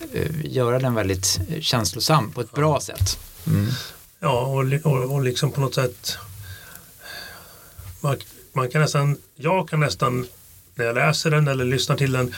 göra 0.45 0.79
den 0.79 0.95
väldigt 0.95 1.40
känslosam 1.61 2.31
på 2.31 2.40
ett 2.40 2.53
bra 2.53 2.81
sätt. 2.81 3.19
Mm. 3.47 3.69
Ja, 4.21 4.40
och, 4.40 4.92
och, 4.92 5.14
och 5.14 5.23
liksom 5.23 5.53
på 5.53 5.61
något 5.61 5.75
sätt 5.75 6.19
man, 8.01 8.16
man 8.53 8.71
kan 8.71 8.81
nästan, 8.81 9.16
jag 9.37 9.69
kan 9.69 9.81
nästan 9.81 10.27
när 10.77 10.85
jag 10.85 10.95
läser 10.95 11.31
den 11.31 11.49
eller 11.49 11.65
lyssnar 11.65 11.97
till 11.97 12.12
den 12.12 12.35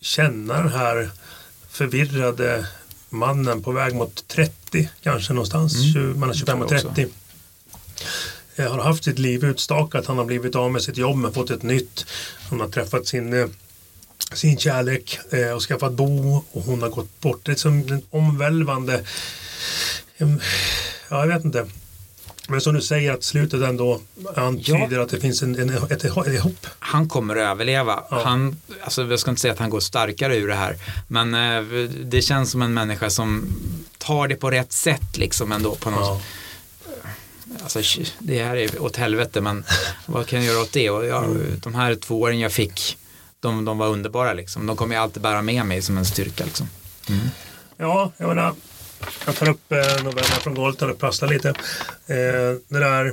känna 0.00 0.62
den 0.62 0.72
här 0.72 1.10
förvirrade 1.70 2.66
mannen 3.08 3.62
på 3.62 3.72
väg 3.72 3.94
mot 3.94 4.28
30 4.28 4.88
kanske 5.02 5.32
någonstans, 5.32 5.94
mm. 5.96 6.20
mellan 6.20 6.34
25 6.34 6.62
och 6.62 6.68
30. 6.68 7.06
Jag 8.56 8.70
har 8.70 8.82
haft 8.82 9.04
sitt 9.04 9.18
liv 9.18 9.44
utstakat, 9.44 10.06
han 10.06 10.18
har 10.18 10.24
blivit 10.24 10.54
av 10.54 10.72
med 10.72 10.82
sitt 10.82 10.96
jobb 10.96 11.16
men 11.16 11.32
fått 11.32 11.50
ett 11.50 11.62
nytt. 11.62 12.06
Han 12.50 12.60
har 12.60 12.68
träffat 12.68 13.06
sin, 13.06 13.32
eh, 13.32 13.46
sin 14.32 14.58
kärlek 14.58 15.18
eh, 15.30 15.50
och 15.50 15.62
skaffat 15.62 15.92
bo 15.92 16.44
och 16.52 16.62
hon 16.62 16.82
har 16.82 16.88
gått 16.88 17.20
bort. 17.20 17.40
Det 17.42 17.52
är 17.52 17.56
som 17.56 17.78
en 17.78 18.02
omvälvande, 18.10 19.04
ja 20.18 20.26
jag 21.08 21.26
vet 21.26 21.44
inte, 21.44 21.66
men 22.52 22.60
som 22.60 22.74
du 22.74 22.80
säger 22.80 23.12
att 23.12 23.24
slutet 23.24 23.62
ändå 23.62 24.00
antyder 24.36 24.96
ja. 24.96 25.02
att 25.02 25.08
det 25.08 25.20
finns 25.20 25.42
en, 25.42 25.58
en, 25.58 25.70
ett, 25.90 26.04
ett 26.04 26.40
hopp. 26.40 26.66
Han 26.78 27.08
kommer 27.08 27.36
att 27.36 27.50
överleva. 27.50 28.04
Ja. 28.10 28.22
Han, 28.24 28.56
alltså, 28.82 29.02
jag 29.02 29.18
ska 29.18 29.30
inte 29.30 29.40
säga 29.40 29.52
att 29.52 29.58
han 29.58 29.70
går 29.70 29.80
starkare 29.80 30.36
ur 30.36 30.48
det 30.48 30.54
här. 30.54 30.76
Men 31.08 31.34
eh, 31.34 31.62
det 32.04 32.22
känns 32.22 32.50
som 32.50 32.62
en 32.62 32.74
människa 32.74 33.10
som 33.10 33.46
tar 33.98 34.28
det 34.28 34.36
på 34.36 34.50
rätt 34.50 34.72
sätt 34.72 35.16
liksom 35.16 35.52
ändå 35.52 35.74
på 35.74 35.90
något 35.90 36.00
ja. 36.00 36.20
Alltså, 37.62 37.80
det 38.18 38.44
här 38.44 38.56
är 38.56 38.82
åt 38.82 38.96
helvete 38.96 39.40
men 39.40 39.64
vad 40.06 40.26
kan 40.26 40.44
jag 40.44 40.52
göra 40.54 40.62
åt 40.62 40.72
det? 40.72 40.90
Och 40.90 41.06
jag, 41.06 41.24
mm. 41.24 41.60
De 41.62 41.74
här 41.74 41.94
två 41.94 42.20
åren 42.20 42.40
jag 42.40 42.52
fick 42.52 42.98
de, 43.40 43.64
de 43.64 43.78
var 43.78 43.88
underbara 43.88 44.32
liksom. 44.32 44.66
De 44.66 44.76
kommer 44.76 44.94
jag 44.94 45.02
alltid 45.02 45.22
bära 45.22 45.42
med 45.42 45.66
mig 45.66 45.82
som 45.82 45.98
en 45.98 46.04
styrka 46.04 46.44
liksom. 46.44 46.68
Mm. 47.08 47.26
Ja, 47.76 48.12
jag 48.16 48.28
menar 48.28 48.54
jag 49.26 49.36
tar 49.36 49.48
upp 49.48 49.72
eh, 49.72 50.04
novellen 50.04 50.40
från 50.42 50.54
golvet 50.54 50.82
och 50.82 50.98
prasslar 50.98 51.28
lite. 51.28 51.48
Eh, 52.06 52.56
det 52.68 52.78
där 52.78 53.12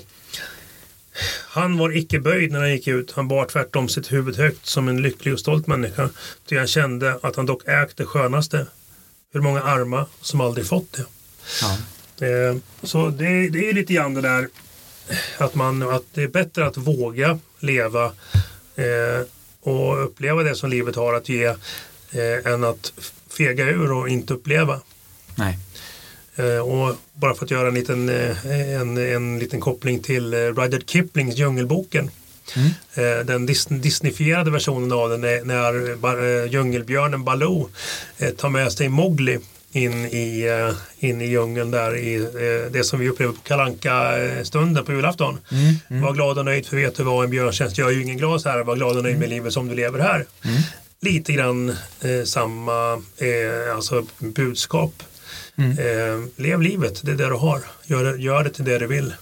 han 1.47 1.77
var 1.77 1.97
icke 1.97 2.19
böjd 2.19 2.51
när 2.51 2.59
han 2.59 2.71
gick 2.71 2.87
ut. 2.87 3.11
Han 3.11 3.27
bar 3.27 3.45
tvärtom 3.45 3.89
sitt 3.89 4.11
huvud 4.11 4.37
högt 4.37 4.65
som 4.65 4.87
en 4.87 5.01
lycklig 5.01 5.33
och 5.33 5.39
stolt 5.39 5.67
människa. 5.67 6.09
Ty 6.45 6.57
han 6.57 6.67
kände 6.67 7.19
att 7.21 7.35
han 7.35 7.45
dock 7.45 7.67
ägt 7.67 7.97
det 7.97 8.05
skönaste. 8.05 8.67
Hur 9.33 9.41
många 9.41 9.61
armar 9.61 10.05
som 10.21 10.41
aldrig 10.41 10.67
fått 10.67 10.93
det. 10.93 11.05
Ja. 11.61 11.77
Eh, 12.27 12.55
så 12.83 13.09
det, 13.09 13.49
det 13.49 13.69
är 13.69 13.73
lite 13.73 13.93
grann 13.93 14.13
det 14.13 14.21
där 14.21 14.47
att, 15.37 15.55
man, 15.55 15.89
att 15.89 16.03
det 16.13 16.23
är 16.23 16.27
bättre 16.27 16.65
att 16.65 16.77
våga 16.77 17.39
leva 17.59 18.05
eh, 18.75 19.25
och 19.61 20.03
uppleva 20.03 20.43
det 20.43 20.55
som 20.55 20.69
livet 20.69 20.95
har 20.95 21.13
att 21.13 21.29
ge 21.29 21.45
eh, 22.11 22.53
än 22.53 22.63
att 22.63 22.93
fega 23.29 23.65
ur 23.65 23.91
och 23.91 24.09
inte 24.09 24.33
uppleva. 24.33 24.81
Nej. 25.39 25.57
Eh, 26.35 26.59
och 26.59 26.95
bara 27.13 27.35
för 27.35 27.45
att 27.45 27.51
göra 27.51 27.67
en 27.67 27.73
liten, 27.73 28.09
eh, 28.09 28.45
en, 28.81 28.97
en 28.97 29.39
liten 29.39 29.59
koppling 29.61 29.99
till 29.99 30.33
eh, 30.33 30.37
Rudyard 30.37 30.83
Kiplings 30.89 31.35
Djungelboken. 31.37 32.09
Eh, 32.93 33.25
Den 33.25 33.47
dis- 33.49 33.81
disneyfierade 33.81 34.51
versionen 34.51 34.91
av 34.91 35.09
den 35.09 35.23
är 35.23 35.43
när 35.43 36.45
djungelbjörnen 36.47 37.23
Baloo 37.23 37.69
tar 38.37 38.49
med 38.49 38.71
sig 38.71 38.89
Mowgli 38.89 39.39
in 39.71 40.05
i, 40.05 40.45
in 40.99 41.21
i 41.21 41.25
djungeln 41.27 41.71
där 41.71 41.95
i 41.97 42.17
det 42.71 42.83
som 42.83 42.99
vi 42.99 43.09
upplever 43.09 43.33
på 43.33 43.39
kalanka 43.43 44.13
stunden 44.43 44.85
på 44.85 44.91
julafton. 44.91 45.37
Var 45.87 46.13
glad 46.13 46.37
och 46.37 46.45
nöjd 46.45 46.65
för 46.65 46.75
vet 46.77 46.95
du 46.95 47.03
vad 47.03 47.23
en 47.25 47.29
björntjänst 47.31 47.77
gör 47.77 47.89
ju 47.89 48.01
ingen 48.01 48.17
glas 48.17 48.45
här. 48.45 48.63
Var 48.63 48.75
glad 48.75 48.97
och 48.97 49.03
nöjd 49.03 49.19
med 49.19 49.29
livet 49.29 49.53
som 49.53 49.67
du 49.67 49.75
lever 49.75 49.99
här. 49.99 50.25
Lite 51.01 51.33
grann 51.33 51.69
eh, 52.01 52.23
samma 52.25 52.93
eh, 53.17 53.75
alltså 53.75 54.05
budskap. 54.19 55.03
Eh, 55.61 56.23
lev 56.35 56.61
livet, 56.61 57.01
det 57.03 57.11
är 57.11 57.15
det 57.15 57.27
du 57.29 57.33
har. 57.35 57.61
Gör, 57.85 58.03
det- 58.03 58.21
gör 58.21 58.43
det 58.43 58.49
till 58.49 58.65
det 58.65 58.77
du 58.79 58.87
vill. 58.87 59.13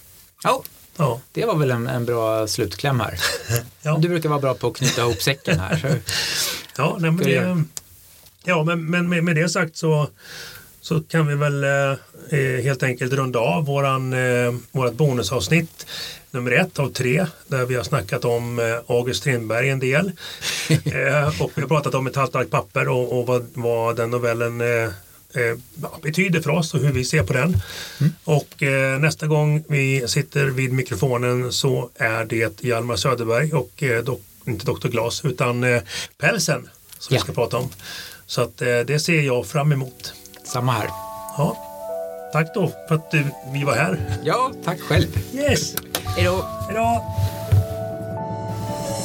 Ja, 0.44 0.62
Ja. 0.96 1.20
det 1.32 1.44
var 1.44 1.56
väl 1.56 1.70
en, 1.70 1.86
en 1.86 2.04
bra 2.04 2.46
slutkläm 2.46 3.00
här. 3.00 3.20
Ja. 3.82 3.98
Du 4.00 4.08
brukar 4.08 4.28
vara 4.28 4.40
bra 4.40 4.54
på 4.54 4.66
att 4.66 4.76
knyta 4.76 5.00
ihop 5.00 5.22
säcken 5.22 5.60
här. 5.60 5.76
Så. 5.76 5.88
Ja, 6.82 6.96
nej, 7.00 7.10
men, 7.10 7.24
det, 7.26 7.64
ja 8.44 8.64
men, 8.64 8.84
men 8.90 9.08
med, 9.08 9.24
med 9.24 9.36
det 9.36 9.48
sagt 9.48 9.76
så, 9.76 10.08
så 10.80 11.00
kan 11.00 11.26
vi 11.26 11.34
väl 11.34 11.64
eh, 11.64 12.38
eh, 12.38 12.62
helt 12.62 12.82
enkelt 12.82 13.12
runda 13.12 13.38
av 13.38 13.66
våran, 13.66 14.12
eh, 14.12 14.54
vårat 14.70 14.94
bonusavsnitt 14.94 15.86
nummer 16.30 16.50
ett 16.50 16.78
av 16.78 16.92
tre 16.92 17.26
där 17.46 17.64
vi 17.66 17.74
har 17.74 17.82
snackat 17.82 18.24
om 18.24 18.58
eh, 18.58 18.64
August 18.96 19.20
Strindberg 19.20 19.70
en 19.70 19.78
del. 19.78 20.06
eh, 20.68 21.42
och 21.42 21.50
vi 21.54 21.60
har 21.60 21.68
pratat 21.68 21.94
om 21.94 22.06
ett 22.06 22.16
halvt 22.16 22.34
ark 22.34 22.50
papper 22.50 22.88
och, 22.88 23.18
och 23.20 23.26
vad, 23.26 23.46
vad 23.54 23.96
den 23.96 24.10
novellen 24.10 24.60
betyder 26.02 26.40
för 26.40 26.50
oss 26.50 26.74
och 26.74 26.80
hur 26.80 26.92
vi 26.92 27.04
ser 27.04 27.22
på 27.22 27.32
den. 27.32 27.56
Och 28.24 28.62
eh, 28.62 28.98
nästa 28.98 29.26
gång 29.26 29.64
vi 29.68 30.04
sitter 30.08 30.46
vid 30.46 30.72
mikrofonen 30.72 31.52
så 31.52 31.90
är 31.94 32.24
det 32.24 32.64
Hjalmar 32.64 32.96
Söderberg 32.96 33.52
och 33.52 33.82
eh, 33.82 34.04
dok, 34.04 34.22
inte 34.46 34.66
Dr. 34.66 34.88
Glas 34.88 35.24
utan 35.24 35.64
eh, 35.64 35.82
Pälsen 36.18 36.68
som 36.98 37.14
Ja. 37.14 37.18
vi 37.18 37.18
ska 37.18 37.32
prata 37.32 37.56
om. 37.56 37.68
Så 38.26 38.40
att 38.42 38.62
eh, 38.62 38.78
det 38.86 39.00
ser 39.00 39.20
jag 39.22 39.46
fram 39.46 39.72
emot. 39.72 40.12
Samma 40.44 40.72
här. 40.72 40.86
Ja. 41.38 41.64
Tack 42.32 42.54
då 42.54 42.72
för 42.88 42.94
att 42.94 43.10
du, 43.10 43.24
vi 43.52 43.64
var 43.64 43.74
här. 43.74 44.16
Ja, 44.24 44.52
tack 44.64 44.80
själv. 44.80 45.06
Yes! 45.34 45.74
Hej 46.04 46.24
då. 46.24 46.44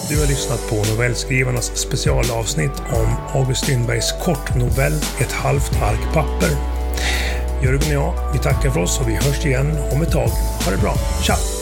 Du 0.09 0.19
har 0.19 0.27
lyssnat 0.27 0.69
på 0.69 0.75
novellskrivarnas 0.75 1.71
specialavsnitt 1.75 2.79
om 2.79 3.39
August 3.39 3.63
Strindbergs 3.63 4.11
kortnovell 4.23 4.93
Ett 5.21 5.31
halvt 5.31 5.81
ark 5.81 6.13
papper. 6.13 6.49
Jörgen 7.63 7.97
och 7.97 8.03
jag, 8.03 8.33
vi 8.33 8.39
tackar 8.39 8.69
för 8.69 8.79
oss 8.79 8.99
och 8.99 9.09
vi 9.09 9.13
hörs 9.13 9.45
igen 9.45 9.77
om 9.91 10.01
ett 10.01 10.11
tag. 10.11 10.29
Ha 10.65 10.71
det 10.71 10.77
bra. 10.77 10.95
Tja! 11.21 11.52